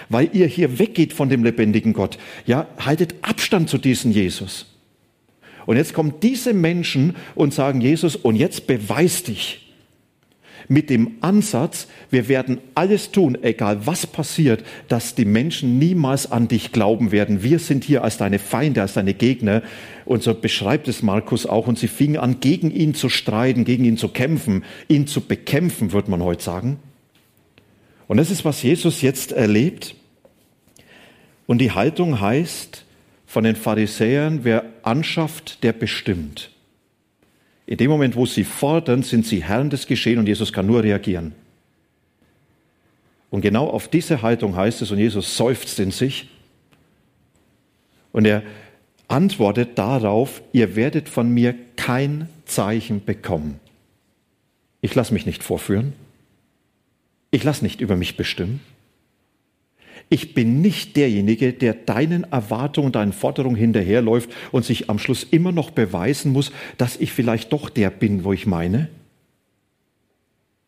weil 0.08 0.30
ihr 0.32 0.46
hier 0.46 0.78
weggeht 0.78 1.12
von 1.12 1.28
dem 1.28 1.44
lebendigen 1.44 1.92
Gott. 1.92 2.18
Ja, 2.46 2.68
haltet 2.78 3.14
Abstand 3.22 3.68
zu 3.68 3.78
diesem 3.78 4.12
Jesus. 4.12 4.69
Und 5.66 5.76
jetzt 5.76 5.94
kommen 5.94 6.14
diese 6.22 6.54
Menschen 6.54 7.16
und 7.34 7.54
sagen, 7.54 7.80
Jesus, 7.80 8.16
und 8.16 8.36
jetzt 8.36 8.66
beweis 8.66 9.22
dich. 9.22 9.66
Mit 10.68 10.88
dem 10.88 11.16
Ansatz, 11.20 11.88
wir 12.10 12.28
werden 12.28 12.58
alles 12.76 13.10
tun, 13.10 13.36
egal 13.42 13.86
was 13.86 14.06
passiert, 14.06 14.62
dass 14.86 15.16
die 15.16 15.24
Menschen 15.24 15.80
niemals 15.80 16.30
an 16.30 16.46
dich 16.46 16.70
glauben 16.70 17.10
werden. 17.10 17.42
Wir 17.42 17.58
sind 17.58 17.82
hier 17.82 18.04
als 18.04 18.18
deine 18.18 18.38
Feinde, 18.38 18.80
als 18.80 18.92
deine 18.92 19.14
Gegner. 19.14 19.62
Und 20.04 20.22
so 20.22 20.32
beschreibt 20.32 20.86
es 20.86 21.02
Markus 21.02 21.44
auch. 21.44 21.66
Und 21.66 21.78
sie 21.78 21.88
fingen 21.88 22.18
an, 22.18 22.38
gegen 22.38 22.70
ihn 22.70 22.94
zu 22.94 23.08
streiten, 23.08 23.64
gegen 23.64 23.84
ihn 23.84 23.96
zu 23.96 24.08
kämpfen, 24.08 24.62
ihn 24.86 25.08
zu 25.08 25.22
bekämpfen, 25.22 25.92
würde 25.92 26.10
man 26.10 26.22
heute 26.22 26.44
sagen. 26.44 26.78
Und 28.06 28.18
das 28.18 28.30
ist, 28.30 28.44
was 28.44 28.62
Jesus 28.62 29.02
jetzt 29.02 29.32
erlebt. 29.32 29.96
Und 31.46 31.58
die 31.58 31.72
Haltung 31.72 32.20
heißt 32.20 32.84
von 33.30 33.44
den 33.44 33.54
Pharisäern, 33.54 34.40
wer 34.42 34.64
anschafft, 34.82 35.62
der 35.62 35.72
bestimmt. 35.72 36.50
In 37.64 37.76
dem 37.76 37.88
Moment, 37.88 38.16
wo 38.16 38.26
sie 38.26 38.42
fordern, 38.42 39.04
sind 39.04 39.24
sie 39.24 39.44
Herren 39.44 39.70
des 39.70 39.86
Geschehen 39.86 40.18
und 40.18 40.26
Jesus 40.26 40.52
kann 40.52 40.66
nur 40.66 40.82
reagieren. 40.82 41.32
Und 43.30 43.42
genau 43.42 43.68
auf 43.68 43.86
diese 43.86 44.22
Haltung 44.22 44.56
heißt 44.56 44.82
es, 44.82 44.90
und 44.90 44.98
Jesus 44.98 45.36
seufzt 45.36 45.78
in 45.78 45.92
sich, 45.92 46.28
und 48.10 48.24
er 48.24 48.42
antwortet 49.06 49.78
darauf, 49.78 50.42
ihr 50.52 50.74
werdet 50.74 51.08
von 51.08 51.30
mir 51.30 51.54
kein 51.76 52.28
Zeichen 52.46 53.04
bekommen. 53.04 53.60
Ich 54.80 54.92
lasse 54.96 55.14
mich 55.14 55.24
nicht 55.24 55.44
vorführen. 55.44 55.92
Ich 57.30 57.44
lasse 57.44 57.62
nicht 57.62 57.80
über 57.80 57.94
mich 57.94 58.16
bestimmen. 58.16 58.58
Ich 60.12 60.34
bin 60.34 60.60
nicht 60.60 60.96
derjenige, 60.96 61.52
der 61.52 61.72
deinen 61.72 62.24
Erwartungen, 62.24 62.90
deinen 62.90 63.12
Forderungen 63.12 63.54
hinterherläuft 63.54 64.28
und 64.50 64.64
sich 64.64 64.90
am 64.90 64.98
Schluss 64.98 65.22
immer 65.22 65.52
noch 65.52 65.70
beweisen 65.70 66.32
muss, 66.32 66.50
dass 66.78 66.96
ich 66.96 67.12
vielleicht 67.12 67.52
doch 67.52 67.70
der 67.70 67.90
bin, 67.90 68.24
wo 68.24 68.32
ich 68.32 68.44
meine. 68.44 68.88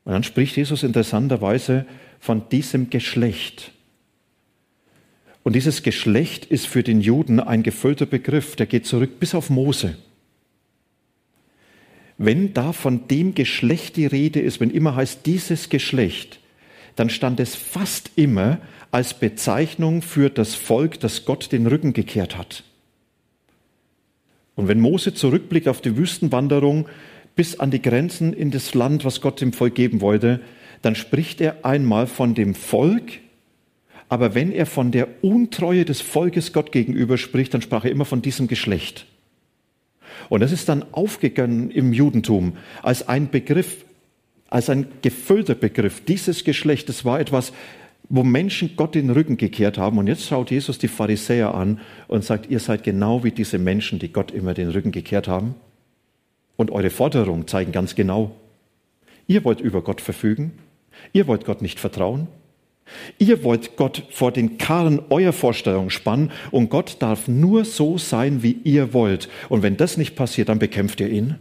Und 0.04 0.12
dann 0.12 0.22
spricht 0.22 0.56
Jesus 0.56 0.84
interessanterweise 0.84 1.86
von 2.20 2.48
diesem 2.50 2.88
Geschlecht. 2.88 3.72
Und 5.42 5.56
dieses 5.56 5.82
Geschlecht 5.82 6.44
ist 6.44 6.68
für 6.68 6.84
den 6.84 7.00
Juden 7.00 7.40
ein 7.40 7.64
gefüllter 7.64 8.06
Begriff, 8.06 8.54
der 8.54 8.66
geht 8.66 8.86
zurück 8.86 9.18
bis 9.18 9.34
auf 9.34 9.50
Mose. 9.50 9.96
Wenn 12.16 12.54
da 12.54 12.72
von 12.72 13.08
dem 13.08 13.34
Geschlecht 13.34 13.96
die 13.96 14.06
Rede 14.06 14.38
ist, 14.38 14.60
wenn 14.60 14.70
immer 14.70 14.94
heißt 14.94 15.26
dieses 15.26 15.68
Geschlecht, 15.68 16.38
dann 16.94 17.10
stand 17.10 17.40
es 17.40 17.56
fast 17.56 18.12
immer 18.14 18.58
als 18.92 19.14
Bezeichnung 19.14 20.02
für 20.02 20.30
das 20.30 20.54
Volk, 20.54 21.00
das 21.00 21.24
Gott 21.24 21.50
den 21.50 21.66
Rücken 21.66 21.94
gekehrt 21.94 22.38
hat. 22.38 22.62
Und 24.54 24.68
wenn 24.68 24.80
Mose 24.80 25.14
zurückblickt 25.14 25.66
auf 25.66 25.80
die 25.80 25.96
Wüstenwanderung 25.96 26.88
bis 27.34 27.58
an 27.58 27.70
die 27.70 27.82
Grenzen 27.82 28.34
in 28.34 28.50
das 28.50 28.74
Land, 28.74 29.04
was 29.04 29.22
Gott 29.22 29.40
dem 29.40 29.54
Volk 29.54 29.74
geben 29.74 30.02
wollte, 30.02 30.40
dann 30.82 30.94
spricht 30.94 31.40
er 31.40 31.64
einmal 31.64 32.06
von 32.06 32.34
dem 32.34 32.54
Volk, 32.54 33.20
aber 34.10 34.34
wenn 34.34 34.52
er 34.52 34.66
von 34.66 34.92
der 34.92 35.08
Untreue 35.22 35.86
des 35.86 36.02
Volkes 36.02 36.52
Gott 36.52 36.70
gegenüber 36.70 37.16
spricht, 37.16 37.54
dann 37.54 37.62
sprach 37.62 37.86
er 37.86 37.90
immer 37.90 38.04
von 38.04 38.20
diesem 38.20 38.46
Geschlecht. 38.46 39.06
Und 40.28 40.40
das 40.40 40.52
ist 40.52 40.68
dann 40.68 40.84
aufgegangen 40.92 41.70
im 41.70 41.94
Judentum 41.94 42.58
als 42.82 43.08
ein 43.08 43.30
Begriff, 43.30 43.86
als 44.50 44.68
ein 44.68 44.86
gefüllter 45.00 45.54
Begriff. 45.54 46.02
Dieses 46.04 46.44
Geschlecht, 46.44 46.90
das 46.90 47.06
war 47.06 47.20
etwas, 47.20 47.54
wo 48.14 48.22
Menschen 48.24 48.76
Gott 48.76 48.94
den 48.94 49.08
Rücken 49.08 49.38
gekehrt 49.38 49.78
haben. 49.78 49.96
Und 49.96 50.06
jetzt 50.06 50.26
schaut 50.26 50.50
Jesus 50.50 50.76
die 50.76 50.88
Pharisäer 50.88 51.54
an 51.54 51.80
und 52.08 52.22
sagt, 52.22 52.50
ihr 52.50 52.60
seid 52.60 52.84
genau 52.84 53.24
wie 53.24 53.30
diese 53.30 53.58
Menschen, 53.58 53.98
die 53.98 54.12
Gott 54.12 54.30
immer 54.30 54.52
den 54.52 54.68
Rücken 54.68 54.92
gekehrt 54.92 55.28
haben. 55.28 55.54
Und 56.56 56.70
eure 56.70 56.90
Forderungen 56.90 57.48
zeigen 57.48 57.72
ganz 57.72 57.94
genau, 57.94 58.36
ihr 59.26 59.44
wollt 59.44 59.62
über 59.62 59.80
Gott 59.80 60.02
verfügen, 60.02 60.52
ihr 61.14 61.26
wollt 61.26 61.46
Gott 61.46 61.62
nicht 61.62 61.80
vertrauen, 61.80 62.28
ihr 63.16 63.44
wollt 63.44 63.76
Gott 63.76 64.04
vor 64.10 64.30
den 64.30 64.58
Karren 64.58 65.00
eurer 65.08 65.32
Vorstellung 65.32 65.88
spannen 65.88 66.32
und 66.50 66.68
Gott 66.68 66.96
darf 66.98 67.28
nur 67.28 67.64
so 67.64 67.96
sein, 67.96 68.42
wie 68.42 68.58
ihr 68.64 68.92
wollt. 68.92 69.30
Und 69.48 69.62
wenn 69.62 69.78
das 69.78 69.96
nicht 69.96 70.16
passiert, 70.16 70.50
dann 70.50 70.58
bekämpft 70.58 71.00
ihr 71.00 71.08
ihn. 71.08 71.36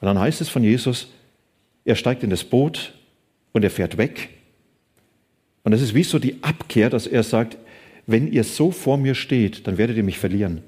Und 0.00 0.06
dann 0.06 0.18
heißt 0.18 0.40
es 0.40 0.48
von 0.48 0.64
Jesus, 0.64 1.08
er 1.84 1.96
steigt 1.96 2.22
in 2.22 2.30
das 2.30 2.44
Boot 2.44 2.94
und 3.52 3.62
er 3.62 3.70
fährt 3.70 3.98
weg. 3.98 4.30
Und 5.68 5.72
das 5.72 5.82
ist 5.82 5.92
wie 5.92 6.02
so 6.02 6.18
die 6.18 6.42
Abkehr, 6.42 6.88
dass 6.88 7.06
er 7.06 7.22
sagt, 7.22 7.58
wenn 8.06 8.32
ihr 8.32 8.42
so 8.42 8.70
vor 8.70 8.96
mir 8.96 9.14
steht, 9.14 9.66
dann 9.66 9.76
werdet 9.76 9.98
ihr 9.98 10.02
mich 10.02 10.18
verlieren. 10.18 10.62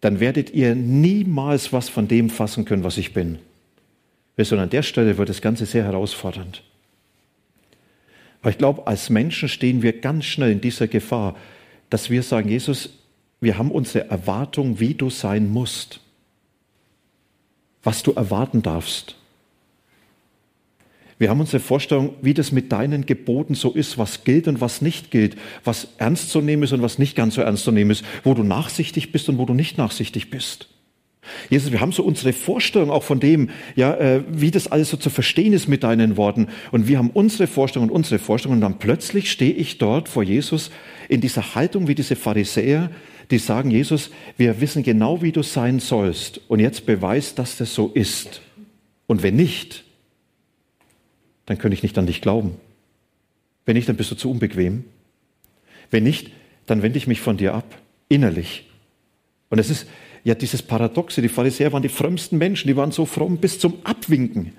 Dann 0.00 0.20
werdet 0.20 0.54
ihr 0.54 0.76
niemals 0.76 1.72
was 1.72 1.88
von 1.88 2.06
dem 2.06 2.30
fassen 2.30 2.64
können, 2.64 2.84
was 2.84 2.98
ich 2.98 3.12
bin. 3.12 3.40
Sondern 4.36 4.66
an 4.66 4.70
der 4.70 4.84
Stelle 4.84 5.18
wird 5.18 5.28
das 5.28 5.42
Ganze 5.42 5.66
sehr 5.66 5.82
herausfordernd. 5.82 6.62
Aber 8.40 8.50
ich 8.50 8.58
glaube, 8.58 8.86
als 8.86 9.10
Menschen 9.10 9.48
stehen 9.48 9.82
wir 9.82 9.98
ganz 9.98 10.24
schnell 10.24 10.52
in 10.52 10.60
dieser 10.60 10.86
Gefahr, 10.86 11.36
dass 11.90 12.08
wir 12.08 12.22
sagen, 12.22 12.50
Jesus, 12.50 12.90
wir 13.40 13.58
haben 13.58 13.72
unsere 13.72 14.08
Erwartung, 14.10 14.78
wie 14.78 14.94
du 14.94 15.10
sein 15.10 15.50
musst 15.50 15.98
was 17.82 18.02
du 18.02 18.12
erwarten 18.12 18.62
darfst. 18.62 19.16
Wir 21.22 21.30
haben 21.30 21.38
unsere 21.38 21.60
Vorstellung, 21.60 22.16
wie 22.20 22.34
das 22.34 22.50
mit 22.50 22.72
deinen 22.72 23.06
Geboten 23.06 23.54
so 23.54 23.70
ist, 23.70 23.96
was 23.96 24.24
gilt 24.24 24.48
und 24.48 24.60
was 24.60 24.82
nicht 24.82 25.12
gilt, 25.12 25.36
was 25.62 25.86
ernst 25.98 26.30
zu 26.30 26.40
nehmen 26.40 26.64
ist 26.64 26.72
und 26.72 26.82
was 26.82 26.98
nicht 26.98 27.14
ganz 27.14 27.36
so 27.36 27.42
ernst 27.42 27.62
zu 27.62 27.70
nehmen 27.70 27.92
ist, 27.92 28.04
wo 28.24 28.34
du 28.34 28.42
nachsichtig 28.42 29.12
bist 29.12 29.28
und 29.28 29.38
wo 29.38 29.44
du 29.44 29.54
nicht 29.54 29.78
nachsichtig 29.78 30.30
bist. 30.30 30.66
Jesus, 31.48 31.70
wir 31.70 31.80
haben 31.80 31.92
so 31.92 32.02
unsere 32.02 32.32
Vorstellung 32.32 32.90
auch 32.90 33.04
von 33.04 33.20
dem, 33.20 33.50
ja, 33.76 33.94
äh, 33.94 34.24
wie 34.32 34.50
das 34.50 34.66
alles 34.66 34.90
so 34.90 34.96
zu 34.96 35.10
verstehen 35.10 35.52
ist 35.52 35.68
mit 35.68 35.84
deinen 35.84 36.16
Worten. 36.16 36.48
Und 36.72 36.88
wir 36.88 36.98
haben 36.98 37.10
unsere 37.10 37.46
Vorstellung 37.46 37.90
und 37.90 37.94
unsere 37.94 38.18
Vorstellung. 38.18 38.56
Und 38.56 38.62
dann 38.62 38.80
plötzlich 38.80 39.30
stehe 39.30 39.54
ich 39.54 39.78
dort 39.78 40.08
vor 40.08 40.24
Jesus 40.24 40.72
in 41.08 41.20
dieser 41.20 41.54
Haltung 41.54 41.86
wie 41.86 41.94
diese 41.94 42.16
Pharisäer, 42.16 42.90
die 43.30 43.38
sagen, 43.38 43.70
Jesus, 43.70 44.10
wir 44.36 44.60
wissen 44.60 44.82
genau, 44.82 45.22
wie 45.22 45.30
du 45.30 45.44
sein 45.44 45.78
sollst 45.78 46.40
und 46.48 46.58
jetzt 46.58 46.84
beweist, 46.84 47.38
dass 47.38 47.58
das 47.58 47.72
so 47.72 47.92
ist. 47.94 48.40
Und 49.06 49.22
wenn 49.22 49.36
nicht, 49.36 49.84
dann 51.52 51.58
könnte 51.58 51.74
ich 51.74 51.82
nicht 51.82 51.98
an 51.98 52.06
dich 52.06 52.22
glauben. 52.22 52.56
Wenn 53.66 53.76
nicht, 53.76 53.86
dann 53.86 53.96
bist 53.96 54.10
du 54.10 54.14
zu 54.14 54.30
unbequem. 54.30 54.84
Wenn 55.90 56.02
nicht, 56.02 56.30
dann 56.64 56.82
wende 56.82 56.96
ich 56.96 57.06
mich 57.06 57.20
von 57.20 57.36
dir 57.36 57.52
ab, 57.52 57.78
innerlich. 58.08 58.70
Und 59.50 59.58
es 59.58 59.68
ist 59.68 59.86
ja 60.24 60.34
dieses 60.34 60.62
Paradoxe, 60.62 61.20
die 61.20 61.28
Pharisäer 61.28 61.70
waren 61.74 61.82
die 61.82 61.90
frömmsten 61.90 62.38
Menschen, 62.38 62.68
die 62.68 62.76
waren 62.76 62.90
so 62.90 63.04
fromm 63.04 63.36
bis 63.36 63.58
zum 63.58 63.84
Abwinken. 63.84 64.54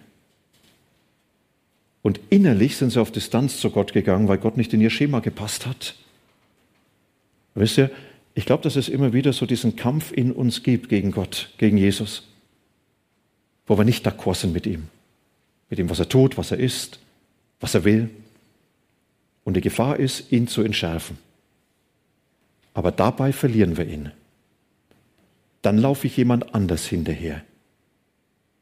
Und 2.03 2.19
innerlich 2.29 2.77
sind 2.77 2.91
sie 2.91 3.01
auf 3.01 3.11
Distanz 3.11 3.59
zu 3.59 3.71
Gott 3.71 3.93
gegangen, 3.93 4.27
weil 4.27 4.37
Gott 4.37 4.55
nicht 4.55 4.71
in 4.73 4.81
ihr 4.81 4.91
Schema 4.91 5.19
gepasst 5.19 5.65
hat. 5.65 5.95
Wisst 7.55 7.79
ihr, 7.79 7.89
ich 8.35 8.45
glaube, 8.45 8.61
dass 8.61 8.75
es 8.75 8.87
immer 8.87 9.13
wieder 9.13 9.33
so 9.33 9.47
diesen 9.47 9.75
Kampf 9.75 10.11
in 10.11 10.31
uns 10.31 10.61
gibt 10.61 10.89
gegen 10.89 11.09
Gott, 11.09 11.49
gegen 11.57 11.77
Jesus, 11.77 12.27
wo 13.65 13.79
wir 13.79 13.83
nicht 13.83 14.07
d'accord 14.07 14.35
sind 14.35 14.53
mit 14.53 14.67
ihm, 14.67 14.89
mit 15.73 15.79
dem, 15.79 15.89
was 15.89 15.97
er 15.97 16.07
tut, 16.07 16.37
was 16.37 16.51
er 16.51 16.59
ist, 16.59 16.99
was 17.59 17.73
er 17.73 17.83
will. 17.83 18.11
Und 19.43 19.55
die 19.55 19.61
Gefahr 19.61 19.97
ist, 19.97 20.31
ihn 20.31 20.47
zu 20.47 20.61
entschärfen. 20.61 21.17
Aber 22.75 22.91
dabei 22.91 23.33
verlieren 23.33 23.75
wir 23.75 23.87
ihn. 23.87 24.11
dann 25.63 25.79
laufe 25.79 26.05
ich 26.05 26.15
jemand 26.15 26.53
anders 26.53 26.85
hinterher. 26.85 27.41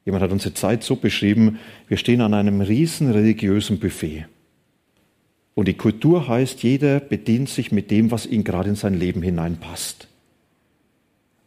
Jemand 0.06 0.24
hat 0.24 0.32
unsere 0.32 0.53
Zeit 0.53 0.84
so 0.84 0.96
beschrieben, 0.96 1.60
wir 1.89 1.98
stehen 1.98 2.22
an 2.22 2.34
einem 2.34 2.62
riesen 2.62 3.12
religiösen 3.12 3.77
Buffet. 3.80 4.27
Und 5.53 5.68
die 5.68 5.74
Kultur 5.74 6.30
heißt, 6.30 6.63
jeder 6.63 7.01
bedient 7.01 7.50
sich 7.50 7.74
mit 7.74 7.91
dem, 7.91 8.10
was 8.10 8.25
ihn 8.25 8.46
gerade 8.46 8.70
in 8.70 8.75
sein 8.75 8.94
Leben 8.94 9.22
hineinpasst. 9.22 10.08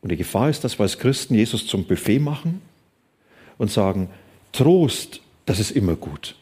Und 0.03 0.11
die 0.11 0.17
Gefahr 0.17 0.51
ist, 0.51 0.63
dass 0.63 0.79
wir 0.79 0.83
als 0.83 0.99
Christen 0.99 1.35
Jesus 1.35 1.67
zum 1.67 1.85
Buffet 1.85 2.19
machen 2.19 2.61
und 3.57 3.71
sagen, 3.71 4.11
Trost, 4.53 5.23
das 5.47 5.61
ist 5.61 5.71
immer 5.71 5.97
gut. 5.97 6.35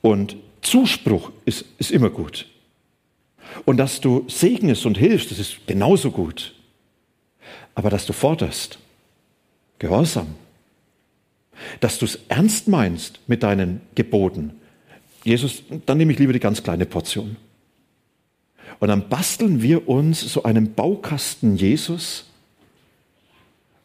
Und 0.00 0.36
Zuspruch 0.62 1.32
ist, 1.44 1.64
ist 1.78 1.90
immer 1.90 2.10
gut. 2.10 2.46
Und 3.64 3.78
dass 3.78 4.00
du 4.00 4.24
segnest 4.28 4.86
und 4.86 4.98
hilfst, 4.98 5.30
das 5.30 5.38
ist 5.38 5.66
genauso 5.66 6.10
gut. 6.10 6.54
Aber 7.74 7.90
dass 7.90 8.06
du 8.06 8.12
forderst, 8.12 8.78
Gehorsam, 9.78 10.34
dass 11.78 11.98
du 11.98 12.04
es 12.04 12.18
ernst 12.28 12.66
meinst 12.66 13.20
mit 13.28 13.44
deinen 13.44 13.80
Geboten, 13.94 14.52
Jesus, 15.24 15.62
dann 15.86 15.98
nehme 15.98 16.12
ich 16.12 16.18
lieber 16.18 16.32
die 16.32 16.40
ganz 16.40 16.62
kleine 16.62 16.86
Portion. 16.86 17.36
Und 18.80 18.88
dann 18.88 19.08
basteln 19.08 19.62
wir 19.62 19.88
uns 19.88 20.20
so 20.20 20.42
einen 20.42 20.74
Baukasten 20.74 21.56
Jesus 21.56 22.27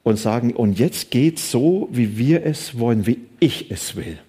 und 0.04 0.18
sagen, 0.18 0.54
und 0.54 0.78
jetzt 0.78 1.12
geht 1.12 1.40
so, 1.40 1.88
wie 1.92 2.18
wir 2.18 2.46
es 2.46 2.78
wollen, 2.78 3.08
wie 3.08 3.20
ich 3.40 3.72
es 3.72 3.96
will. 3.96 4.20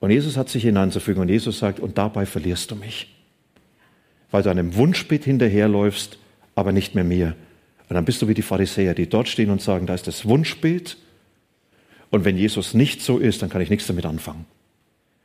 Und 0.00 0.10
Jesus 0.10 0.36
hat 0.36 0.48
sich 0.48 0.64
hineinzufügen 0.64 1.22
und 1.22 1.28
Jesus 1.28 1.58
sagt, 1.58 1.78
und 1.78 1.96
dabei 1.96 2.26
verlierst 2.26 2.70
du 2.70 2.76
mich. 2.76 3.14
Weil 4.30 4.42
du 4.42 4.50
einem 4.50 4.74
Wunschbild 4.74 5.24
hinterherläufst, 5.24 6.18
aber 6.54 6.72
nicht 6.72 6.94
mehr 6.94 7.04
mir. 7.04 7.36
Und 7.88 7.94
dann 7.94 8.04
bist 8.04 8.22
du 8.22 8.28
wie 8.28 8.34
die 8.34 8.42
Pharisäer, 8.42 8.94
die 8.94 9.08
dort 9.08 9.28
stehen 9.28 9.50
und 9.50 9.60
sagen, 9.60 9.86
da 9.86 9.94
ist 9.94 10.06
das 10.06 10.24
Wunschbild. 10.24 10.96
Und 12.10 12.24
wenn 12.24 12.36
Jesus 12.36 12.74
nicht 12.74 13.02
so 13.02 13.18
ist, 13.18 13.42
dann 13.42 13.50
kann 13.50 13.60
ich 13.60 13.70
nichts 13.70 13.86
damit 13.86 14.06
anfangen. 14.06 14.46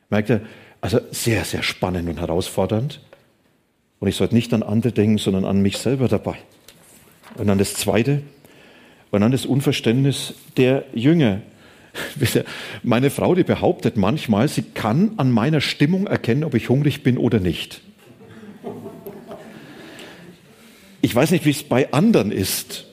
Merkt 0.09 0.29
ihr? 0.29 0.41
Also 0.79 0.99
sehr, 1.11 1.43
sehr 1.43 1.63
spannend 1.63 2.07
und 2.07 2.19
herausfordernd. 2.19 3.01
Und 3.99 4.07
ich 4.07 4.15
sollte 4.15 4.35
nicht 4.35 4.53
an 4.53 4.63
andere 4.63 4.91
denken, 4.91 5.17
sondern 5.17 5.45
an 5.45 5.61
mich 5.61 5.77
selber 5.77 6.07
dabei. 6.07 6.35
Und 7.35 7.47
dann 7.47 7.57
das 7.57 7.73
Zweite, 7.73 8.21
und 9.11 9.21
dann 9.21 9.31
das 9.31 9.45
Unverständnis 9.45 10.33
der 10.57 10.85
Jünger. 10.93 11.41
Meine 12.83 13.09
Frau, 13.09 13.35
die 13.35 13.43
behauptet 13.43 13.97
manchmal, 13.97 14.47
sie 14.47 14.63
kann 14.63 15.13
an 15.17 15.31
meiner 15.31 15.61
Stimmung 15.61 16.07
erkennen, 16.07 16.43
ob 16.43 16.53
ich 16.53 16.69
hungrig 16.69 17.03
bin 17.03 17.17
oder 17.17 17.39
nicht. 17.39 17.81
Ich 21.01 21.13
weiß 21.13 21.31
nicht, 21.31 21.45
wie 21.45 21.51
es 21.51 21.63
bei 21.63 21.91
anderen 21.93 22.31
ist. 22.31 22.85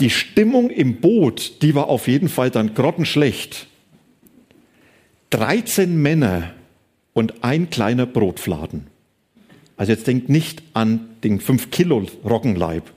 Die 0.00 0.10
Stimmung 0.10 0.70
im 0.70 1.00
Boot, 1.00 1.62
die 1.62 1.74
war 1.74 1.88
auf 1.88 2.08
jeden 2.08 2.28
Fall 2.28 2.50
dann 2.50 2.74
grottenschlecht. 2.74 3.66
13 5.30 6.00
Männer 6.00 6.52
und 7.12 7.44
ein 7.44 7.70
kleiner 7.70 8.06
Brotfladen. 8.06 8.88
Also 9.76 9.92
jetzt 9.92 10.06
denkt 10.06 10.28
nicht 10.28 10.62
an 10.74 11.08
den 11.24 11.40
5 11.40 11.70
Kilo 11.70 12.06
Roggenleib. 12.24 12.90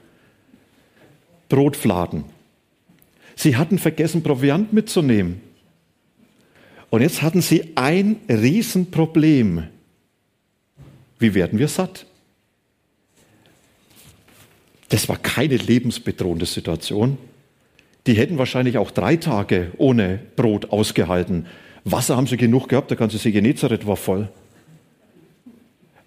Brotfladen. 1.50 2.25
Sie 3.36 3.56
hatten 3.58 3.79
vergessen, 3.79 4.24
Proviant 4.24 4.74
mitzunehmen. 4.74 5.41
Und 6.89 7.01
jetzt 7.01 7.22
hatten 7.22 7.41
sie 7.41 7.72
ein 7.75 8.18
Riesenproblem. 8.29 9.68
Wie 11.20 11.34
werden 11.34 11.60
wir 11.60 11.68
satt? 11.68 12.06
Das 14.89 15.08
war 15.08 15.18
keine 15.18 15.58
lebensbedrohende 15.58 16.46
Situation. 16.46 17.18
Die 18.08 18.15
hätten 18.15 18.38
wahrscheinlich 18.38 18.77
auch 18.77 18.91
drei 18.91 19.18
Tage 19.18 19.72
ohne 19.77 20.20
Brot 20.35 20.72
ausgehalten. 20.72 21.46
Wasser 21.83 22.18
haben 22.18 22.27
sie 22.27 22.38
genug 22.38 22.70
gehabt, 22.70 22.90
der 22.90 22.98
ganze 22.98 23.18
See 23.18 23.31
Genezareth 23.31 23.85
war 23.85 23.98
voll. 23.98 24.29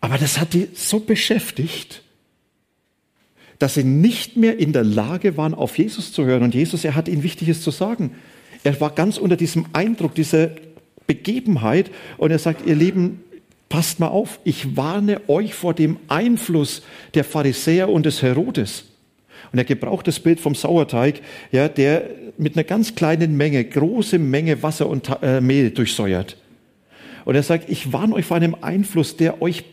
Aber 0.00 0.18
das 0.18 0.40
hat 0.40 0.52
die 0.52 0.68
so 0.74 0.98
beschäftigt, 0.98 2.02
dass 3.62 3.74
sie 3.74 3.84
nicht 3.84 4.36
mehr 4.36 4.58
in 4.58 4.72
der 4.72 4.82
Lage 4.82 5.36
waren, 5.36 5.54
auf 5.54 5.78
Jesus 5.78 6.12
zu 6.12 6.24
hören. 6.24 6.42
Und 6.42 6.52
Jesus, 6.52 6.84
er 6.84 6.96
hat 6.96 7.06
ihnen 7.06 7.22
Wichtiges 7.22 7.62
zu 7.62 7.70
sagen. 7.70 8.10
Er 8.64 8.80
war 8.80 8.90
ganz 8.90 9.18
unter 9.18 9.36
diesem 9.36 9.66
Eindruck 9.72 10.16
dieser 10.16 10.50
Begebenheit 11.06 11.92
und 12.18 12.32
er 12.32 12.40
sagt, 12.40 12.66
ihr 12.66 12.74
Lieben, 12.74 13.22
passt 13.68 14.00
mal 14.00 14.08
auf, 14.08 14.40
ich 14.42 14.76
warne 14.76 15.20
euch 15.28 15.54
vor 15.54 15.74
dem 15.74 15.96
Einfluss 16.08 16.82
der 17.14 17.22
Pharisäer 17.22 17.88
und 17.88 18.04
des 18.04 18.20
Herodes. 18.20 18.86
Und 19.52 19.58
er 19.58 19.64
gebraucht 19.64 20.08
das 20.08 20.18
Bild 20.18 20.40
vom 20.40 20.56
Sauerteig, 20.56 21.20
ja, 21.52 21.68
der 21.68 22.10
mit 22.38 22.56
einer 22.56 22.64
ganz 22.64 22.96
kleinen 22.96 23.36
Menge, 23.36 23.64
große 23.64 24.18
Menge 24.18 24.60
Wasser 24.64 24.88
und 24.88 25.08
äh, 25.22 25.40
Mehl 25.40 25.70
durchsäuert. 25.70 26.36
Und 27.24 27.36
er 27.36 27.44
sagt, 27.44 27.70
ich 27.70 27.92
warne 27.92 28.14
euch 28.14 28.24
vor 28.24 28.38
einem 28.38 28.56
Einfluss, 28.60 29.16
der 29.16 29.40
euch 29.40 29.64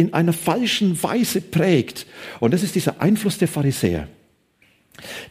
in 0.00 0.14
einer 0.14 0.32
falschen 0.32 1.00
Weise 1.02 1.42
prägt. 1.42 2.06
Und 2.40 2.54
das 2.54 2.62
ist 2.62 2.74
dieser 2.74 3.02
Einfluss 3.02 3.36
der 3.36 3.48
Pharisäer. 3.48 4.08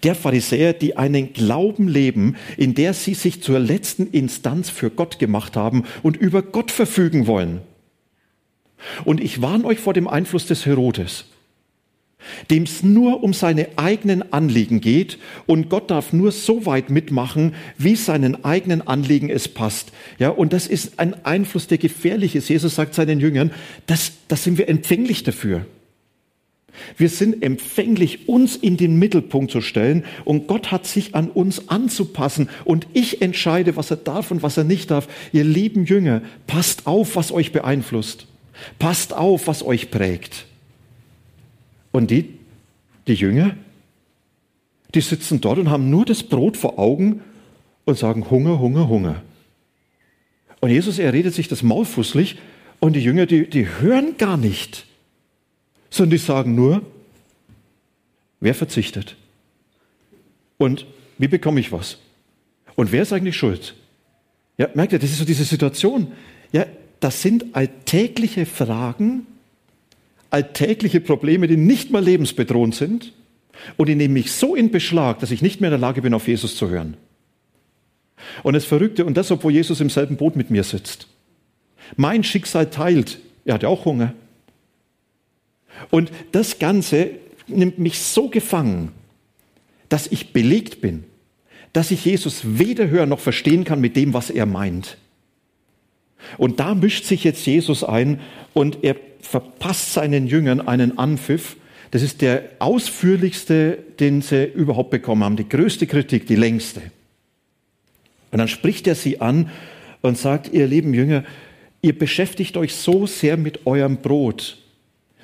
Der 0.03 0.13
Pharisäer, 0.13 0.73
die 0.73 0.95
einen 0.95 1.33
Glauben 1.33 1.87
leben, 1.87 2.35
in 2.55 2.75
der 2.75 2.93
sie 2.93 3.15
sich 3.15 3.41
zur 3.41 3.57
letzten 3.57 4.07
Instanz 4.11 4.69
für 4.69 4.91
Gott 4.91 5.17
gemacht 5.17 5.57
haben 5.57 5.85
und 6.03 6.17
über 6.17 6.43
Gott 6.43 6.69
verfügen 6.69 7.25
wollen. 7.25 7.61
Und 9.05 9.21
ich 9.21 9.41
warne 9.41 9.65
euch 9.65 9.79
vor 9.79 9.93
dem 9.93 10.07
Einfluss 10.07 10.45
des 10.45 10.67
Herodes 10.67 11.25
dem 12.49 12.63
es 12.63 12.83
nur 12.83 13.23
um 13.23 13.33
seine 13.33 13.67
eigenen 13.75 14.33
Anliegen 14.33 14.81
geht 14.81 15.17
und 15.45 15.69
Gott 15.69 15.91
darf 15.91 16.13
nur 16.13 16.31
so 16.31 16.65
weit 16.65 16.89
mitmachen, 16.89 17.53
wie 17.77 17.95
seinen 17.95 18.43
eigenen 18.43 18.85
Anliegen 18.85 19.29
es 19.29 19.47
passt. 19.47 19.91
Ja, 20.17 20.29
und 20.29 20.53
das 20.53 20.67
ist 20.67 20.99
ein 20.99 21.25
Einfluss, 21.25 21.67
der 21.67 21.77
gefährlich 21.77 22.35
ist. 22.35 22.49
Jesus 22.49 22.75
sagt 22.75 22.93
seinen 22.93 23.19
Jüngern, 23.19 23.51
das, 23.87 24.13
das 24.27 24.43
sind 24.43 24.57
wir 24.57 24.69
empfänglich 24.69 25.23
dafür. 25.23 25.65
Wir 26.97 27.09
sind 27.09 27.43
empfänglich, 27.43 28.27
uns 28.27 28.55
in 28.55 28.77
den 28.77 28.97
Mittelpunkt 28.97 29.51
zu 29.51 29.61
stellen 29.61 30.05
und 30.25 30.47
Gott 30.47 30.71
hat 30.71 30.87
sich 30.87 31.15
an 31.15 31.29
uns 31.29 31.69
anzupassen 31.69 32.49
und 32.65 32.87
ich 32.93 33.21
entscheide, 33.21 33.75
was 33.75 33.91
er 33.91 33.97
darf 33.97 34.31
und 34.31 34.43
was 34.43 34.57
er 34.57 34.63
nicht 34.63 34.91
darf. 34.91 35.07
Ihr 35.31 35.43
lieben 35.43 35.85
Jünger, 35.85 36.21
passt 36.47 36.87
auf, 36.87 37.15
was 37.15 37.31
euch 37.31 37.51
beeinflusst. 37.51 38.27
Passt 38.77 39.13
auf, 39.13 39.47
was 39.47 39.63
euch 39.63 39.91
prägt. 39.91 40.45
Und 41.91 42.11
die, 42.11 42.37
die 43.07 43.13
Jünger, 43.13 43.55
die 44.93 45.01
sitzen 45.01 45.41
dort 45.41 45.59
und 45.59 45.69
haben 45.69 45.89
nur 45.89 46.05
das 46.05 46.23
Brot 46.23 46.57
vor 46.57 46.79
Augen 46.79 47.21
und 47.85 47.97
sagen 47.97 48.29
Hunger, 48.29 48.59
Hunger, 48.59 48.87
Hunger. 48.87 49.21
Und 50.61 50.71
Jesus, 50.71 50.99
er 50.99 51.13
redet 51.13 51.33
sich 51.33 51.47
das 51.47 51.63
Maul 51.63 51.85
fußlich 51.85 52.37
und 52.79 52.93
die 52.93 53.01
Jünger, 53.01 53.25
die, 53.25 53.49
die 53.49 53.67
hören 53.67 54.17
gar 54.17 54.37
nicht, 54.37 54.85
sondern 55.89 56.11
die 56.11 56.17
sagen 56.17 56.55
nur, 56.55 56.81
wer 58.39 58.55
verzichtet? 58.55 59.15
Und 60.57 60.85
wie 61.17 61.27
bekomme 61.27 61.59
ich 61.59 61.71
was? 61.71 61.97
Und 62.75 62.91
wer 62.91 63.01
ist 63.03 63.13
eigentlich 63.13 63.37
schuld? 63.37 63.75
Ja, 64.57 64.69
merkt 64.73 64.93
ihr, 64.93 64.99
das 64.99 65.11
ist 65.11 65.19
so 65.19 65.25
diese 65.25 65.45
Situation. 65.45 66.11
Ja, 66.51 66.65
das 66.99 67.21
sind 67.21 67.55
alltägliche 67.55 68.45
Fragen, 68.45 69.25
alltägliche 70.29 71.01
Probleme, 71.01 71.47
die 71.47 71.57
nicht 71.57 71.91
mal 71.91 72.03
lebensbedrohend 72.03 72.75
sind 72.75 73.13
und 73.77 73.89
die 73.89 73.95
nehmen 73.95 74.13
mich 74.13 74.31
so 74.31 74.55
in 74.55 74.71
Beschlag, 74.71 75.19
dass 75.19 75.31
ich 75.31 75.41
nicht 75.41 75.61
mehr 75.61 75.69
in 75.69 75.73
der 75.73 75.79
Lage 75.79 76.01
bin, 76.01 76.13
auf 76.13 76.27
Jesus 76.27 76.55
zu 76.55 76.69
hören. 76.69 76.97
Und 78.43 78.53
das 78.53 78.65
Verrückte, 78.65 79.05
und 79.05 79.15
das, 79.15 79.31
obwohl 79.31 79.53
Jesus 79.53 79.81
im 79.81 79.89
selben 79.89 80.17
Boot 80.17 80.35
mit 80.35 80.49
mir 80.49 80.63
sitzt. 80.63 81.07
Mein 81.95 82.23
Schicksal 82.23 82.69
teilt. 82.69 83.19
Er 83.45 83.55
hat 83.55 83.63
ja 83.63 83.69
auch 83.69 83.85
Hunger. 83.85 84.13
Und 85.89 86.11
das 86.31 86.59
Ganze 86.59 87.11
nimmt 87.47 87.79
mich 87.79 87.99
so 87.99 88.29
gefangen, 88.29 88.91
dass 89.87 90.07
ich 90.07 90.33
belegt 90.33 90.81
bin, 90.81 91.03
dass 91.73 91.91
ich 91.91 92.05
Jesus 92.05 92.41
weder 92.43 92.89
hören 92.89 93.09
noch 93.09 93.19
verstehen 93.19 93.63
kann 93.63 93.81
mit 93.81 93.95
dem, 93.95 94.13
was 94.13 94.29
er 94.29 94.45
meint. 94.45 94.97
Und 96.37 96.59
da 96.59 96.75
mischt 96.75 97.05
sich 97.05 97.23
jetzt 97.23 97.45
Jesus 97.45 97.83
ein 97.83 98.19
und 98.53 98.83
er 98.83 98.95
verpasst 99.21 99.93
seinen 99.93 100.27
Jüngern 100.27 100.61
einen 100.61 100.97
Anpfiff. 100.97 101.57
Das 101.91 102.01
ist 102.01 102.21
der 102.21 102.43
ausführlichste, 102.59 103.79
den 103.99 104.21
sie 104.21 104.45
überhaupt 104.45 104.91
bekommen 104.91 105.23
haben. 105.23 105.35
Die 105.35 105.49
größte 105.49 105.87
Kritik, 105.87 106.27
die 106.27 106.35
längste. 106.35 106.81
Und 108.31 108.37
dann 108.37 108.47
spricht 108.47 108.87
er 108.87 108.95
sie 108.95 109.21
an 109.21 109.49
und 110.01 110.17
sagt, 110.17 110.53
ihr 110.53 110.67
lieben 110.67 110.93
Jünger, 110.93 111.23
ihr 111.81 111.97
beschäftigt 111.97 112.57
euch 112.57 112.75
so 112.75 113.07
sehr 113.07 113.37
mit 113.37 113.65
eurem 113.65 113.97
Brot, 113.97 114.57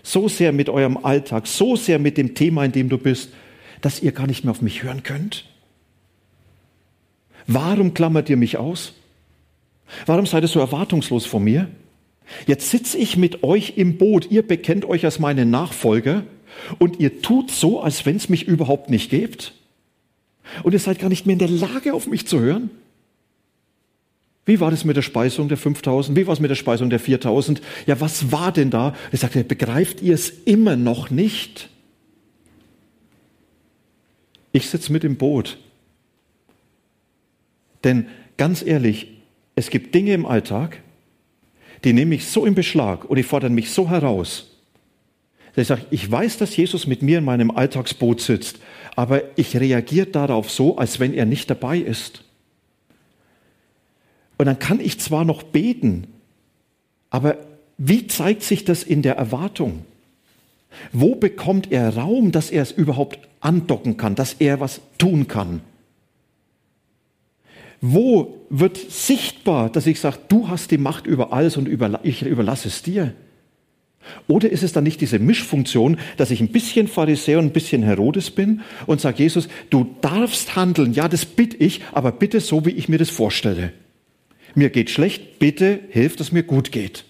so 0.01 0.27
sehr 0.27 0.51
mit 0.51 0.69
eurem 0.69 0.97
Alltag, 0.97 1.47
so 1.47 1.75
sehr 1.75 1.99
mit 1.99 2.17
dem 2.17 2.33
Thema, 2.33 2.65
in 2.65 2.71
dem 2.71 2.89
du 2.89 2.97
bist, 2.97 3.29
dass 3.81 4.01
ihr 4.01 4.11
gar 4.11 4.27
nicht 4.27 4.43
mehr 4.43 4.51
auf 4.51 4.61
mich 4.61 4.83
hören 4.83 5.03
könnt. 5.03 5.45
Warum 7.47 7.93
klammert 7.93 8.29
ihr 8.29 8.37
mich 8.37 8.57
aus? 8.57 8.93
Warum 10.05 10.25
seid 10.25 10.43
ihr 10.43 10.47
so 10.47 10.59
erwartungslos 10.59 11.25
vor 11.25 11.39
mir? 11.39 11.69
Jetzt 12.47 12.71
sitze 12.71 12.97
ich 12.97 13.17
mit 13.17 13.43
euch 13.43 13.73
im 13.77 13.97
Boot, 13.97 14.31
ihr 14.31 14.45
bekennt 14.45 14.85
euch 14.85 15.05
als 15.05 15.19
meine 15.19 15.45
Nachfolger 15.45 16.23
Und 16.79 16.99
ihr 16.99 17.21
tut 17.21 17.51
so, 17.51 17.81
als 17.81 18.05
wenn 18.05 18.15
es 18.15 18.29
mich 18.29 18.47
überhaupt 18.47 18.89
nicht 18.89 19.09
gibt. 19.09 19.53
Und 20.63 20.73
ihr 20.73 20.79
seid 20.79 20.99
gar 20.99 21.09
nicht 21.09 21.25
mehr 21.25 21.33
in 21.33 21.39
der 21.39 21.49
Lage, 21.49 21.93
auf 21.93 22.07
mich 22.07 22.27
zu 22.27 22.39
hören. 22.39 22.69
Wie 24.45 24.59
war 24.59 24.69
das 24.69 24.85
mit 24.85 24.95
der 24.95 25.01
Speisung 25.01 25.47
der 25.47 25.57
5000? 25.57 26.15
Wie 26.17 26.27
war 26.27 26.33
es 26.33 26.39
mit 26.39 26.51
der 26.51 26.55
Speisung 26.55 26.89
der 26.89 26.99
4000? 26.99 27.61
Ja, 27.87 27.99
was 27.99 28.31
war 28.31 28.51
denn 28.51 28.69
da? 28.69 28.95
Er 29.11 29.17
sagte, 29.17 29.43
begreift 29.43 30.01
ihr 30.01 30.13
es 30.13 30.29
immer 30.45 30.75
noch 30.75 31.09
nicht? 31.09 31.69
Ich 34.51 34.69
sitze 34.69 34.91
mit 34.91 35.03
im 35.03 35.17
Boot. 35.17 35.57
Denn 37.83 38.07
ganz 38.37 38.61
ehrlich, 38.61 39.14
es 39.55 39.69
gibt 39.69 39.95
Dinge 39.95 40.13
im 40.13 40.25
Alltag, 40.25 40.81
die 41.83 41.93
nehme 41.93 42.15
ich 42.15 42.25
so 42.27 42.45
in 42.45 42.55
Beschlag 42.55 43.05
und 43.05 43.17
die 43.17 43.23
fordern 43.23 43.53
mich 43.53 43.71
so 43.71 43.89
heraus. 43.89 44.51
Dass 45.53 45.63
ich 45.63 45.67
sage, 45.67 45.85
ich 45.91 46.11
weiß, 46.11 46.37
dass 46.37 46.55
Jesus 46.55 46.87
mit 46.87 47.01
mir 47.01 47.19
in 47.19 47.25
meinem 47.25 47.51
Alltagsboot 47.51 48.19
sitzt, 48.19 48.59
aber 48.95 49.23
ich 49.37 49.55
reagiere 49.55 50.07
darauf 50.07 50.51
so, 50.51 50.77
als 50.77 50.99
wenn 50.99 51.13
er 51.13 51.25
nicht 51.25 51.49
dabei 51.49 51.77
ist. 51.77 52.23
Und 54.37 54.47
dann 54.47 54.59
kann 54.59 54.81
ich 54.81 54.99
zwar 54.99 55.23
noch 55.23 55.43
beten, 55.43 56.07
aber 57.09 57.37
wie 57.77 58.07
zeigt 58.07 58.43
sich 58.43 58.65
das 58.65 58.83
in 58.83 59.01
der 59.01 59.15
Erwartung? 59.15 59.85
Wo 60.91 61.15
bekommt 61.15 61.71
er 61.71 61.95
Raum, 61.95 62.33
dass 62.33 62.51
er 62.51 62.63
es 62.63 62.71
überhaupt 62.71 63.19
andocken 63.39 63.95
kann, 63.95 64.15
dass 64.15 64.33
er 64.33 64.59
was 64.59 64.81
tun 64.97 65.27
kann? 65.29 65.61
Wo 67.81 68.45
wird 68.49 68.77
sichtbar, 68.77 69.69
dass 69.69 69.87
ich 69.87 69.99
sage, 69.99 70.17
du 70.27 70.47
hast 70.47 70.71
die 70.71 70.77
Macht 70.77 71.07
über 71.07 71.33
alles 71.33 71.57
und 71.57 71.67
ich 72.03 72.21
überlasse 72.21 72.67
es 72.67 72.81
dir? 72.81 73.13
Oder 74.27 74.49
ist 74.51 74.63
es 74.63 74.71
dann 74.71 74.83
nicht 74.83 75.01
diese 75.01 75.17
Mischfunktion, 75.17 75.97
dass 76.17 76.29
ich 76.29 76.39
ein 76.39 76.49
bisschen 76.49 76.87
Pharisäer 76.87 77.39
und 77.39 77.45
ein 77.45 77.53
bisschen 77.53 77.81
Herodes 77.81 78.29
bin 78.29 78.61
und 78.85 79.01
sage, 79.01 79.23
Jesus, 79.23 79.47
du 79.71 79.95
darfst 80.01 80.55
handeln, 80.55 80.93
ja, 80.93 81.07
das 81.07 81.25
bitte 81.25 81.57
ich, 81.57 81.81
aber 81.91 82.11
bitte 82.11 82.39
so, 82.39 82.65
wie 82.65 82.71
ich 82.71 82.87
mir 82.87 82.99
das 82.99 83.09
vorstelle 83.09 83.73
mir 84.55 84.69
geht 84.69 84.89
schlecht, 84.89 85.39
bitte 85.39 85.79
hilf, 85.89 86.15
dass 86.15 86.31
mir 86.31 86.43
gut 86.43 86.71
geht. 86.71 87.05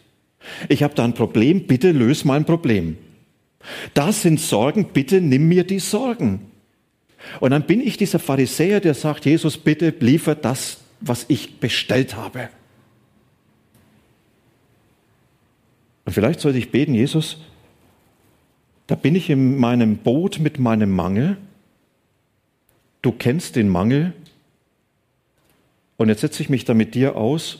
Ich 0.67 0.83
habe 0.83 0.95
da 0.95 1.03
ein 1.03 1.13
Problem, 1.13 1.67
bitte 1.67 1.91
löse 1.91 2.27
mein 2.27 2.45
Problem. 2.45 2.97
Das 3.93 4.21
sind 4.21 4.39
Sorgen, 4.39 4.89
bitte 4.93 5.21
nimm 5.21 5.47
mir 5.47 5.63
die 5.63 5.79
Sorgen. 5.79 6.51
Und 7.39 7.51
dann 7.51 7.63
bin 7.63 7.81
ich 7.81 7.97
dieser 7.97 8.19
Pharisäer, 8.19 8.79
der 8.79 8.93
sagt, 8.93 9.25
Jesus, 9.25 9.57
bitte 9.57 9.93
liefer 9.99 10.35
das, 10.35 10.79
was 11.01 11.25
ich 11.27 11.59
bestellt 11.59 12.15
habe. 12.15 12.49
Und 16.05 16.13
vielleicht 16.13 16.39
sollte 16.39 16.57
ich 16.57 16.71
beten, 16.71 16.93
Jesus, 16.93 17.37
da 18.87 18.95
bin 18.95 19.15
ich 19.15 19.29
in 19.29 19.57
meinem 19.57 19.97
Boot 19.97 20.39
mit 20.39 20.59
meinem 20.59 20.91
Mangel. 20.91 21.37
Du 23.01 23.11
kennst 23.11 23.55
den 23.55 23.69
Mangel, 23.69 24.13
und 25.97 26.09
jetzt 26.09 26.21
setze 26.21 26.41
ich 26.41 26.49
mich 26.49 26.65
da 26.65 26.73
mit 26.73 26.95
dir 26.95 27.15
aus. 27.15 27.59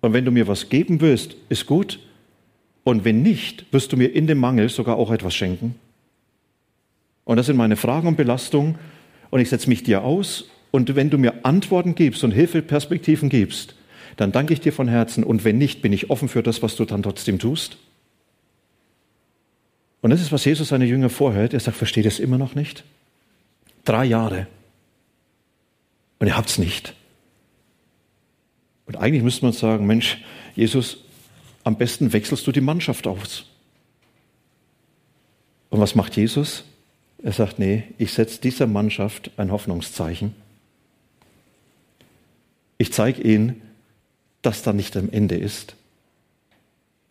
Und 0.00 0.12
wenn 0.12 0.24
du 0.24 0.30
mir 0.30 0.48
was 0.48 0.68
geben 0.68 1.00
willst, 1.00 1.36
ist 1.48 1.66
gut. 1.66 2.00
Und 2.84 3.04
wenn 3.04 3.22
nicht, 3.22 3.66
wirst 3.72 3.92
du 3.92 3.96
mir 3.96 4.12
in 4.12 4.26
dem 4.26 4.38
Mangel 4.38 4.68
sogar 4.68 4.96
auch 4.96 5.10
etwas 5.10 5.34
schenken. 5.34 5.74
Und 7.26 7.36
das 7.36 7.46
sind 7.46 7.56
meine 7.56 7.76
Fragen 7.76 8.08
und 8.08 8.16
Belastungen. 8.16 8.76
Und 9.28 9.40
ich 9.40 9.50
setze 9.50 9.68
mich 9.68 9.82
dir 9.82 10.04
aus. 10.04 10.44
Und 10.70 10.94
wenn 10.94 11.10
du 11.10 11.18
mir 11.18 11.44
Antworten 11.44 11.94
gibst 11.94 12.24
und 12.24 12.30
Hilfeperspektiven 12.30 13.28
gibst, 13.28 13.74
dann 14.16 14.32
danke 14.32 14.54
ich 14.54 14.60
dir 14.60 14.72
von 14.72 14.88
Herzen. 14.88 15.24
Und 15.24 15.44
wenn 15.44 15.58
nicht, 15.58 15.82
bin 15.82 15.92
ich 15.92 16.08
offen 16.08 16.28
für 16.28 16.42
das, 16.42 16.62
was 16.62 16.76
du 16.76 16.84
dann 16.84 17.02
trotzdem 17.02 17.38
tust. 17.38 17.76
Und 20.00 20.10
das 20.10 20.20
ist, 20.20 20.30
was 20.30 20.44
Jesus 20.44 20.68
seine 20.68 20.86
Jünger 20.86 21.10
vorhält. 21.10 21.52
Er 21.52 21.60
sagt, 21.60 21.76
versteht 21.76 22.06
es 22.06 22.20
immer 22.20 22.38
noch 22.38 22.54
nicht? 22.54 22.84
Drei 23.84 24.04
Jahre. 24.04 24.46
Und 26.20 26.28
ihr 26.28 26.36
habt 26.36 26.48
es 26.48 26.58
nicht. 26.58 26.94
Und 28.86 28.96
eigentlich 28.96 29.24
müsste 29.24 29.44
man 29.44 29.52
sagen, 29.52 29.84
Mensch, 29.84 30.22
Jesus, 30.54 30.98
am 31.64 31.76
besten 31.76 32.12
wechselst 32.12 32.46
du 32.46 32.52
die 32.52 32.60
Mannschaft 32.60 33.08
aus. 33.08 33.46
Und 35.70 35.80
was 35.80 35.96
macht 35.96 36.16
Jesus? 36.16 36.62
Er 37.22 37.32
sagt, 37.32 37.58
nee, 37.58 37.84
ich 37.98 38.12
setze 38.12 38.40
dieser 38.40 38.66
Mannschaft 38.66 39.30
ein 39.36 39.50
Hoffnungszeichen. 39.50 40.34
Ich 42.78 42.92
zeige 42.92 43.22
ihnen, 43.22 43.62
dass 44.42 44.62
da 44.62 44.72
nicht 44.72 44.96
am 44.96 45.10
Ende 45.10 45.36
ist. 45.36 45.76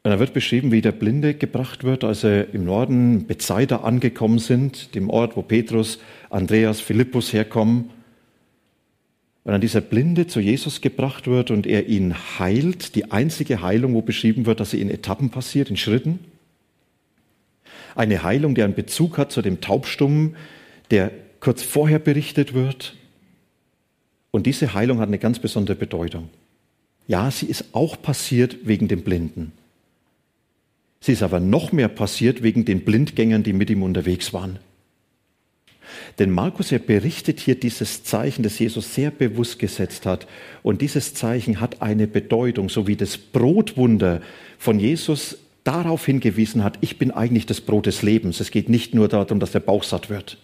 Und 0.03 0.11
da 0.11 0.19
wird 0.19 0.33
beschrieben, 0.33 0.71
wie 0.71 0.81
der 0.81 0.91
Blinde 0.91 1.33
gebracht 1.33 1.83
wird, 1.83 2.03
als 2.03 2.23
er 2.23 2.53
im 2.53 2.63
Norden 2.63 3.25
Bethsaida 3.25 3.77
angekommen 3.77 4.37
sind, 4.37 4.93
dem 4.93 5.09
Ort, 5.09 5.35
wo 5.35 5.41
Petrus, 5.41 5.97
Andreas, 6.29 6.79
Philippus 6.79 7.33
herkommen 7.33 7.89
und 9.45 9.51
dann 9.51 9.61
dieser 9.61 9.81
Blinde 9.81 10.27
zu 10.27 10.39
Jesus 10.39 10.81
gebracht 10.81 11.27
wird 11.27 11.51
und 11.51 11.67
er 11.67 11.87
ihn 11.87 12.15
heilt, 12.39 12.95
die 12.95 13.11
einzige 13.11 13.61
Heilung, 13.61 13.93
wo 13.93 14.01
beschrieben 14.01 14.45
wird, 14.45 14.59
dass 14.59 14.71
sie 14.71 14.81
in 14.81 14.89
Etappen 14.89 15.29
passiert, 15.29 15.69
in 15.69 15.77
Schritten. 15.77 16.19
Eine 17.95 18.23
Heilung, 18.23 18.55
die 18.55 18.63
einen 18.63 18.75
Bezug 18.75 19.17
hat 19.17 19.31
zu 19.31 19.41
dem 19.41 19.61
Taubstummen, 19.61 20.35
der 20.91 21.11
kurz 21.39 21.63
vorher 21.63 21.99
berichtet 21.99 22.53
wird. 22.53 22.95
Und 24.31 24.45
diese 24.45 24.73
Heilung 24.73 24.99
hat 24.99 25.07
eine 25.07 25.19
ganz 25.19 25.39
besondere 25.39 25.77
Bedeutung. 25.77 26.29
Ja, 27.07 27.31
sie 27.31 27.45
ist 27.45 27.65
auch 27.73 28.01
passiert 28.01 28.57
wegen 28.67 28.87
dem 28.87 29.03
Blinden. 29.03 29.53
Sie 30.99 31.13
ist 31.13 31.23
aber 31.23 31.39
noch 31.39 31.71
mehr 31.71 31.87
passiert 31.87 32.41
wegen 32.43 32.65
den 32.65 32.81
Blindgängern, 32.81 33.43
die 33.43 33.53
mit 33.53 33.69
ihm 33.69 33.83
unterwegs 33.83 34.33
waren. 34.33 34.59
Denn 36.17 36.31
Markus, 36.31 36.71
er 36.71 36.79
berichtet 36.79 37.39
hier 37.39 37.55
dieses 37.55 38.03
Zeichen, 38.03 38.43
das 38.43 38.57
Jesus 38.57 38.95
sehr 38.95 39.11
bewusst 39.11 39.59
gesetzt 39.59 40.05
hat. 40.05 40.27
Und 40.63 40.81
dieses 40.81 41.13
Zeichen 41.13 41.61
hat 41.61 41.81
eine 41.81 42.07
Bedeutung, 42.07 42.69
so 42.69 42.87
wie 42.87 42.95
das 42.95 43.17
Brotwunder 43.17 44.21
von 44.57 44.79
Jesus 44.79 45.37
darauf 45.65 46.05
hingewiesen 46.05 46.63
hat, 46.63 46.77
ich 46.79 46.97
bin 46.97 47.11
eigentlich 47.11 47.45
das 47.45 47.59
Brot 47.59 47.87
des 47.87 48.01
Lebens. 48.01 48.39
Es 48.39 48.51
geht 48.51 48.69
nicht 48.69 48.93
nur 48.93 49.09
darum, 49.09 49.41
dass 49.41 49.51
der 49.51 49.59
Bauch 49.59 49.83
satt 49.83 50.09
wird. 50.09 50.37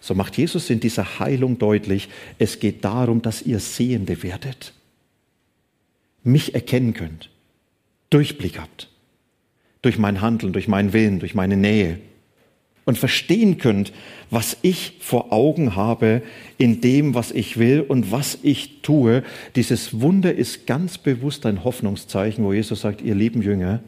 So 0.00 0.14
macht 0.14 0.36
Jesus 0.36 0.70
in 0.70 0.78
dieser 0.78 1.18
Heilung 1.18 1.58
deutlich, 1.58 2.08
es 2.38 2.60
geht 2.60 2.84
darum, 2.84 3.22
dass 3.22 3.42
ihr 3.42 3.58
Sehende 3.58 4.22
werdet. 4.22 4.72
Mich 6.22 6.54
erkennen 6.54 6.94
könnt. 6.94 7.30
Durchblick 8.10 8.60
habt. 8.60 8.88
Durch 9.82 9.98
mein 9.98 10.20
Handeln, 10.20 10.52
durch 10.52 10.68
meinen 10.68 10.92
Willen, 10.92 11.18
durch 11.18 11.34
meine 11.34 11.56
Nähe 11.56 11.98
und 12.86 12.96
verstehen 12.96 13.58
könnt, 13.58 13.92
was 14.30 14.56
ich 14.62 14.94
vor 15.00 15.32
Augen 15.32 15.76
habe 15.76 16.22
in 16.56 16.80
dem, 16.80 17.14
was 17.14 17.32
ich 17.32 17.58
will 17.58 17.82
und 17.82 18.10
was 18.12 18.38
ich 18.42 18.80
tue. 18.80 19.22
Dieses 19.56 20.00
Wunder 20.00 20.32
ist 20.34 20.66
ganz 20.66 20.96
bewusst 20.96 21.44
ein 21.44 21.64
Hoffnungszeichen, 21.64 22.44
wo 22.44 22.52
Jesus 22.52 22.80
sagt, 22.80 23.02
ihr 23.02 23.14
lieben 23.14 23.42
Jünger, 23.42 23.82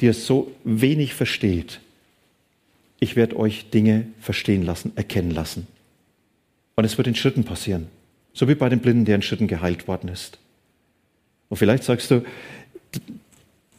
die 0.00 0.08
es 0.08 0.26
so 0.26 0.52
wenig 0.64 1.14
versteht, 1.14 1.80
ich 3.00 3.14
werde 3.14 3.36
euch 3.36 3.70
Dinge 3.70 4.08
verstehen 4.20 4.64
lassen, 4.64 4.92
erkennen 4.96 5.30
lassen. 5.30 5.68
Und 6.74 6.84
es 6.84 6.98
wird 6.98 7.06
in 7.06 7.14
Schritten 7.14 7.44
passieren. 7.44 7.86
So 8.32 8.48
wie 8.48 8.56
bei 8.56 8.68
dem 8.68 8.80
Blinden, 8.80 9.04
der 9.04 9.14
in 9.14 9.22
Schritten 9.22 9.46
geheilt 9.46 9.86
worden 9.86 10.08
ist. 10.08 10.38
Und 11.48 11.56
vielleicht 11.56 11.84
sagst 11.84 12.10
du, 12.10 12.24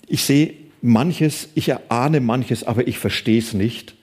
ich 0.08 0.24
sehe 0.24 0.54
manches, 0.82 1.50
ich 1.56 1.70
erahne 1.70 2.20
manches, 2.20 2.64
aber 2.64 2.88
ich 2.88 2.98
verstehe 2.98 3.40
es 3.40 3.54
nicht, 3.54 3.96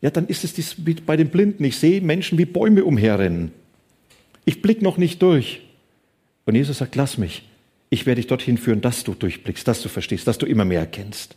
ja, 0.00 0.10
dann 0.10 0.26
ist 0.28 0.44
es 0.44 0.54
dies 0.54 0.76
bei 1.04 1.16
den 1.16 1.28
Blinden. 1.28 1.62
Ich 1.64 1.76
sehe 1.76 2.00
Menschen 2.00 2.38
wie 2.38 2.46
Bäume 2.46 2.84
umherrennen. 2.84 3.52
Ich 4.46 4.62
blicke 4.62 4.82
noch 4.82 4.96
nicht 4.96 5.20
durch. 5.20 5.60
Und 6.46 6.54
Jesus 6.54 6.78
sagt, 6.78 6.96
lass 6.96 7.18
mich. 7.18 7.42
Ich 7.90 8.06
werde 8.06 8.20
dich 8.20 8.28
dorthin 8.28 8.56
führen, 8.56 8.80
dass 8.80 9.04
du 9.04 9.14
durchblickst, 9.14 9.68
dass 9.68 9.82
du 9.82 9.88
verstehst, 9.88 10.26
dass 10.26 10.38
du 10.38 10.46
immer 10.46 10.64
mehr 10.64 10.80
erkennst. 10.80 11.36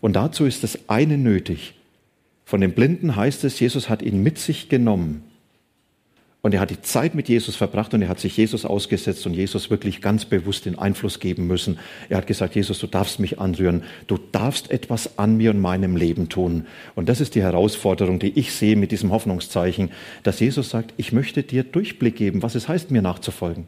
Und 0.00 0.16
dazu 0.16 0.46
ist 0.46 0.64
das 0.64 0.88
eine 0.88 1.16
nötig. 1.16 1.74
Von 2.44 2.60
den 2.60 2.72
Blinden 2.72 3.14
heißt 3.14 3.44
es, 3.44 3.60
Jesus 3.60 3.88
hat 3.88 4.02
ihn 4.02 4.22
mit 4.22 4.38
sich 4.38 4.68
genommen 4.68 5.27
und 6.40 6.54
er 6.54 6.60
hat 6.60 6.70
die 6.70 6.80
Zeit 6.80 7.16
mit 7.16 7.28
Jesus 7.28 7.56
verbracht 7.56 7.94
und 7.94 8.02
er 8.02 8.08
hat 8.08 8.20
sich 8.20 8.36
Jesus 8.36 8.64
ausgesetzt 8.64 9.26
und 9.26 9.34
Jesus 9.34 9.70
wirklich 9.70 10.00
ganz 10.00 10.24
bewusst 10.24 10.66
den 10.66 10.78
Einfluss 10.78 11.18
geben 11.18 11.48
müssen. 11.48 11.80
Er 12.08 12.18
hat 12.18 12.28
gesagt, 12.28 12.54
Jesus, 12.54 12.78
du 12.78 12.86
darfst 12.86 13.18
mich 13.18 13.40
anrühren. 13.40 13.82
Du 14.06 14.18
darfst 14.30 14.70
etwas 14.70 15.18
an 15.18 15.36
mir 15.36 15.50
und 15.50 15.60
meinem 15.60 15.96
Leben 15.96 16.28
tun. 16.28 16.66
Und 16.94 17.08
das 17.08 17.20
ist 17.20 17.34
die 17.34 17.42
Herausforderung, 17.42 18.20
die 18.20 18.38
ich 18.38 18.52
sehe 18.52 18.76
mit 18.76 18.92
diesem 18.92 19.10
Hoffnungszeichen, 19.10 19.90
dass 20.22 20.38
Jesus 20.38 20.70
sagt, 20.70 20.94
ich 20.96 21.12
möchte 21.12 21.42
dir 21.42 21.64
Durchblick 21.64 22.14
geben, 22.14 22.42
was 22.42 22.54
es 22.54 22.68
heißt, 22.68 22.92
mir 22.92 23.02
nachzufolgen. 23.02 23.66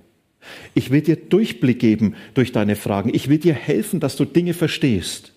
Ich 0.73 0.91
will 0.91 1.03
dir 1.03 1.17
Durchblick 1.17 1.81
geben 1.81 2.15
durch 2.35 2.53
deine 2.53 2.77
Fragen. 2.77 3.13
Ich 3.13 3.29
will 3.29 3.39
dir 3.39 3.55
helfen, 3.55 3.99
dass 3.99 4.15
du 4.15 4.25
Dinge 4.25 4.55
verstehst. 4.55 5.33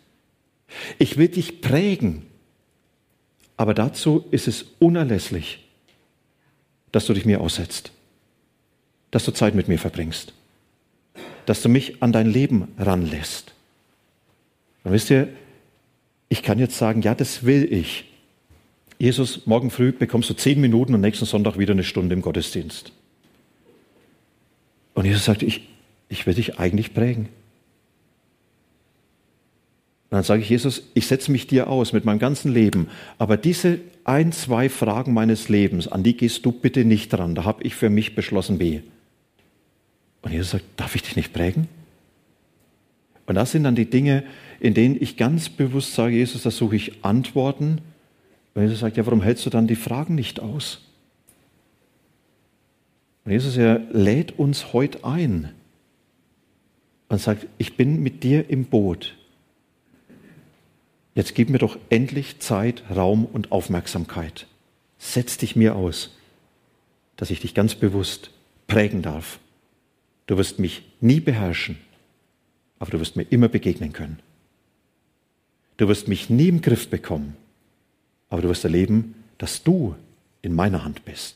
Ich 0.99 1.17
will 1.17 1.29
dich 1.29 1.61
prägen. 1.61 2.27
Aber 3.57 3.73
dazu 3.73 4.25
ist 4.29 4.47
es 4.47 4.65
unerlässlich, 4.79 5.62
dass 6.93 7.07
du 7.07 7.13
dich 7.13 7.25
mir 7.25 7.41
aussetzt, 7.41 7.91
dass 9.11 9.25
du 9.25 9.31
Zeit 9.31 9.55
mit 9.55 9.67
mir 9.67 9.79
verbringst, 9.79 10.31
dass 11.45 11.61
du 11.61 11.67
mich 11.67 12.01
an 12.01 12.13
dein 12.13 12.31
Leben 12.31 12.69
ranlässt. 12.77 13.53
Und 14.85 14.93
wisst 14.93 15.09
ihr, 15.09 15.27
ich 16.29 16.43
kann 16.43 16.59
jetzt 16.59 16.77
sagen, 16.77 17.01
ja, 17.01 17.15
das 17.15 17.45
will 17.45 17.71
ich. 17.71 18.05
Jesus, 18.99 19.45
morgen 19.47 19.69
früh 19.71 19.91
bekommst 19.91 20.29
du 20.29 20.35
zehn 20.35 20.61
Minuten 20.61 20.93
und 20.93 21.01
nächsten 21.01 21.25
Sonntag 21.25 21.57
wieder 21.57 21.73
eine 21.73 21.83
Stunde 21.83 22.13
im 22.13 22.21
Gottesdienst. 22.21 22.91
Und 24.93 25.05
Jesus 25.05 25.25
sagt, 25.25 25.41
ich, 25.41 25.67
ich 26.09 26.25
will 26.27 26.35
dich 26.35 26.59
eigentlich 26.59 26.93
prägen. 26.93 27.25
Und 30.09 30.17
dann 30.17 30.23
sage 30.23 30.43
ich, 30.43 30.49
Jesus, 30.49 30.83
ich 30.93 31.07
setze 31.07 31.31
mich 31.31 31.47
dir 31.47 31.69
aus 31.69 31.91
mit 31.91 32.05
meinem 32.05 32.19
ganzen 32.19 32.53
Leben, 32.53 32.87
aber 33.17 33.35
diese 33.35 33.79
ein, 34.05 34.31
zwei 34.31 34.69
Fragen 34.69 35.13
meines 35.13 35.49
Lebens, 35.49 35.87
an 35.87 36.03
die 36.03 36.17
gehst 36.17 36.45
du 36.45 36.51
bitte 36.51 36.85
nicht 36.85 37.09
dran. 37.09 37.35
Da 37.35 37.43
habe 37.45 37.63
ich 37.63 37.75
für 37.75 37.89
mich 37.89 38.15
beschlossen, 38.15 38.59
weh. 38.59 38.81
Und 40.21 40.31
Jesus 40.31 40.51
sagt, 40.51 40.65
darf 40.77 40.95
ich 40.95 41.03
dich 41.03 41.15
nicht 41.15 41.33
prägen? 41.33 41.67
Und 43.25 43.35
das 43.35 43.51
sind 43.51 43.63
dann 43.63 43.75
die 43.75 43.89
Dinge, 43.89 44.23
in 44.59 44.73
denen 44.73 44.97
ich 44.99 45.17
ganz 45.17 45.49
bewusst 45.49 45.93
sage, 45.93 46.15
Jesus, 46.15 46.43
da 46.43 46.51
suche 46.51 46.75
ich 46.75 47.03
Antworten. 47.03 47.79
Und 48.53 48.61
Jesus 48.61 48.79
sagt, 48.79 48.97
ja, 48.97 49.05
warum 49.05 49.21
hältst 49.21 49.45
du 49.45 49.49
dann 49.49 49.67
die 49.67 49.75
Fragen 49.75 50.15
nicht 50.15 50.39
aus? 50.39 50.81
Und 53.25 53.31
Jesus, 53.31 53.55
er 53.55 53.79
lädt 53.91 54.37
uns 54.37 54.73
heute 54.73 55.05
ein 55.05 55.49
und 57.07 57.21
sagt, 57.21 57.47
ich 57.57 57.77
bin 57.77 58.03
mit 58.03 58.23
dir 58.23 58.49
im 58.49 58.65
Boot. 58.65 59.15
Jetzt 61.15 61.35
gib 61.35 61.49
mir 61.49 61.59
doch 61.59 61.77
endlich 61.89 62.39
Zeit, 62.39 62.83
Raum 62.89 63.25
und 63.25 63.51
Aufmerksamkeit. 63.51 64.47
Setz 64.97 65.37
dich 65.37 65.55
mir 65.55 65.75
aus, 65.75 66.15
dass 67.17 67.29
ich 67.29 67.39
dich 67.39 67.53
ganz 67.53 67.75
bewusst 67.75 68.31
prägen 68.67 69.01
darf. 69.01 69.39
Du 70.25 70.37
wirst 70.37 70.59
mich 70.59 70.83
nie 71.01 71.19
beherrschen, 71.19 71.77
aber 72.79 72.91
du 72.91 72.99
wirst 72.99 73.15
mir 73.15 73.23
immer 73.23 73.49
begegnen 73.49 73.93
können. 73.93 74.19
Du 75.77 75.87
wirst 75.87 76.07
mich 76.07 76.29
nie 76.29 76.47
im 76.47 76.61
Griff 76.61 76.89
bekommen, 76.89 77.35
aber 78.29 78.41
du 78.41 78.49
wirst 78.49 78.63
erleben, 78.63 79.15
dass 79.37 79.63
du 79.63 79.95
in 80.41 80.53
meiner 80.53 80.83
Hand 80.83 81.05
bist. 81.05 81.31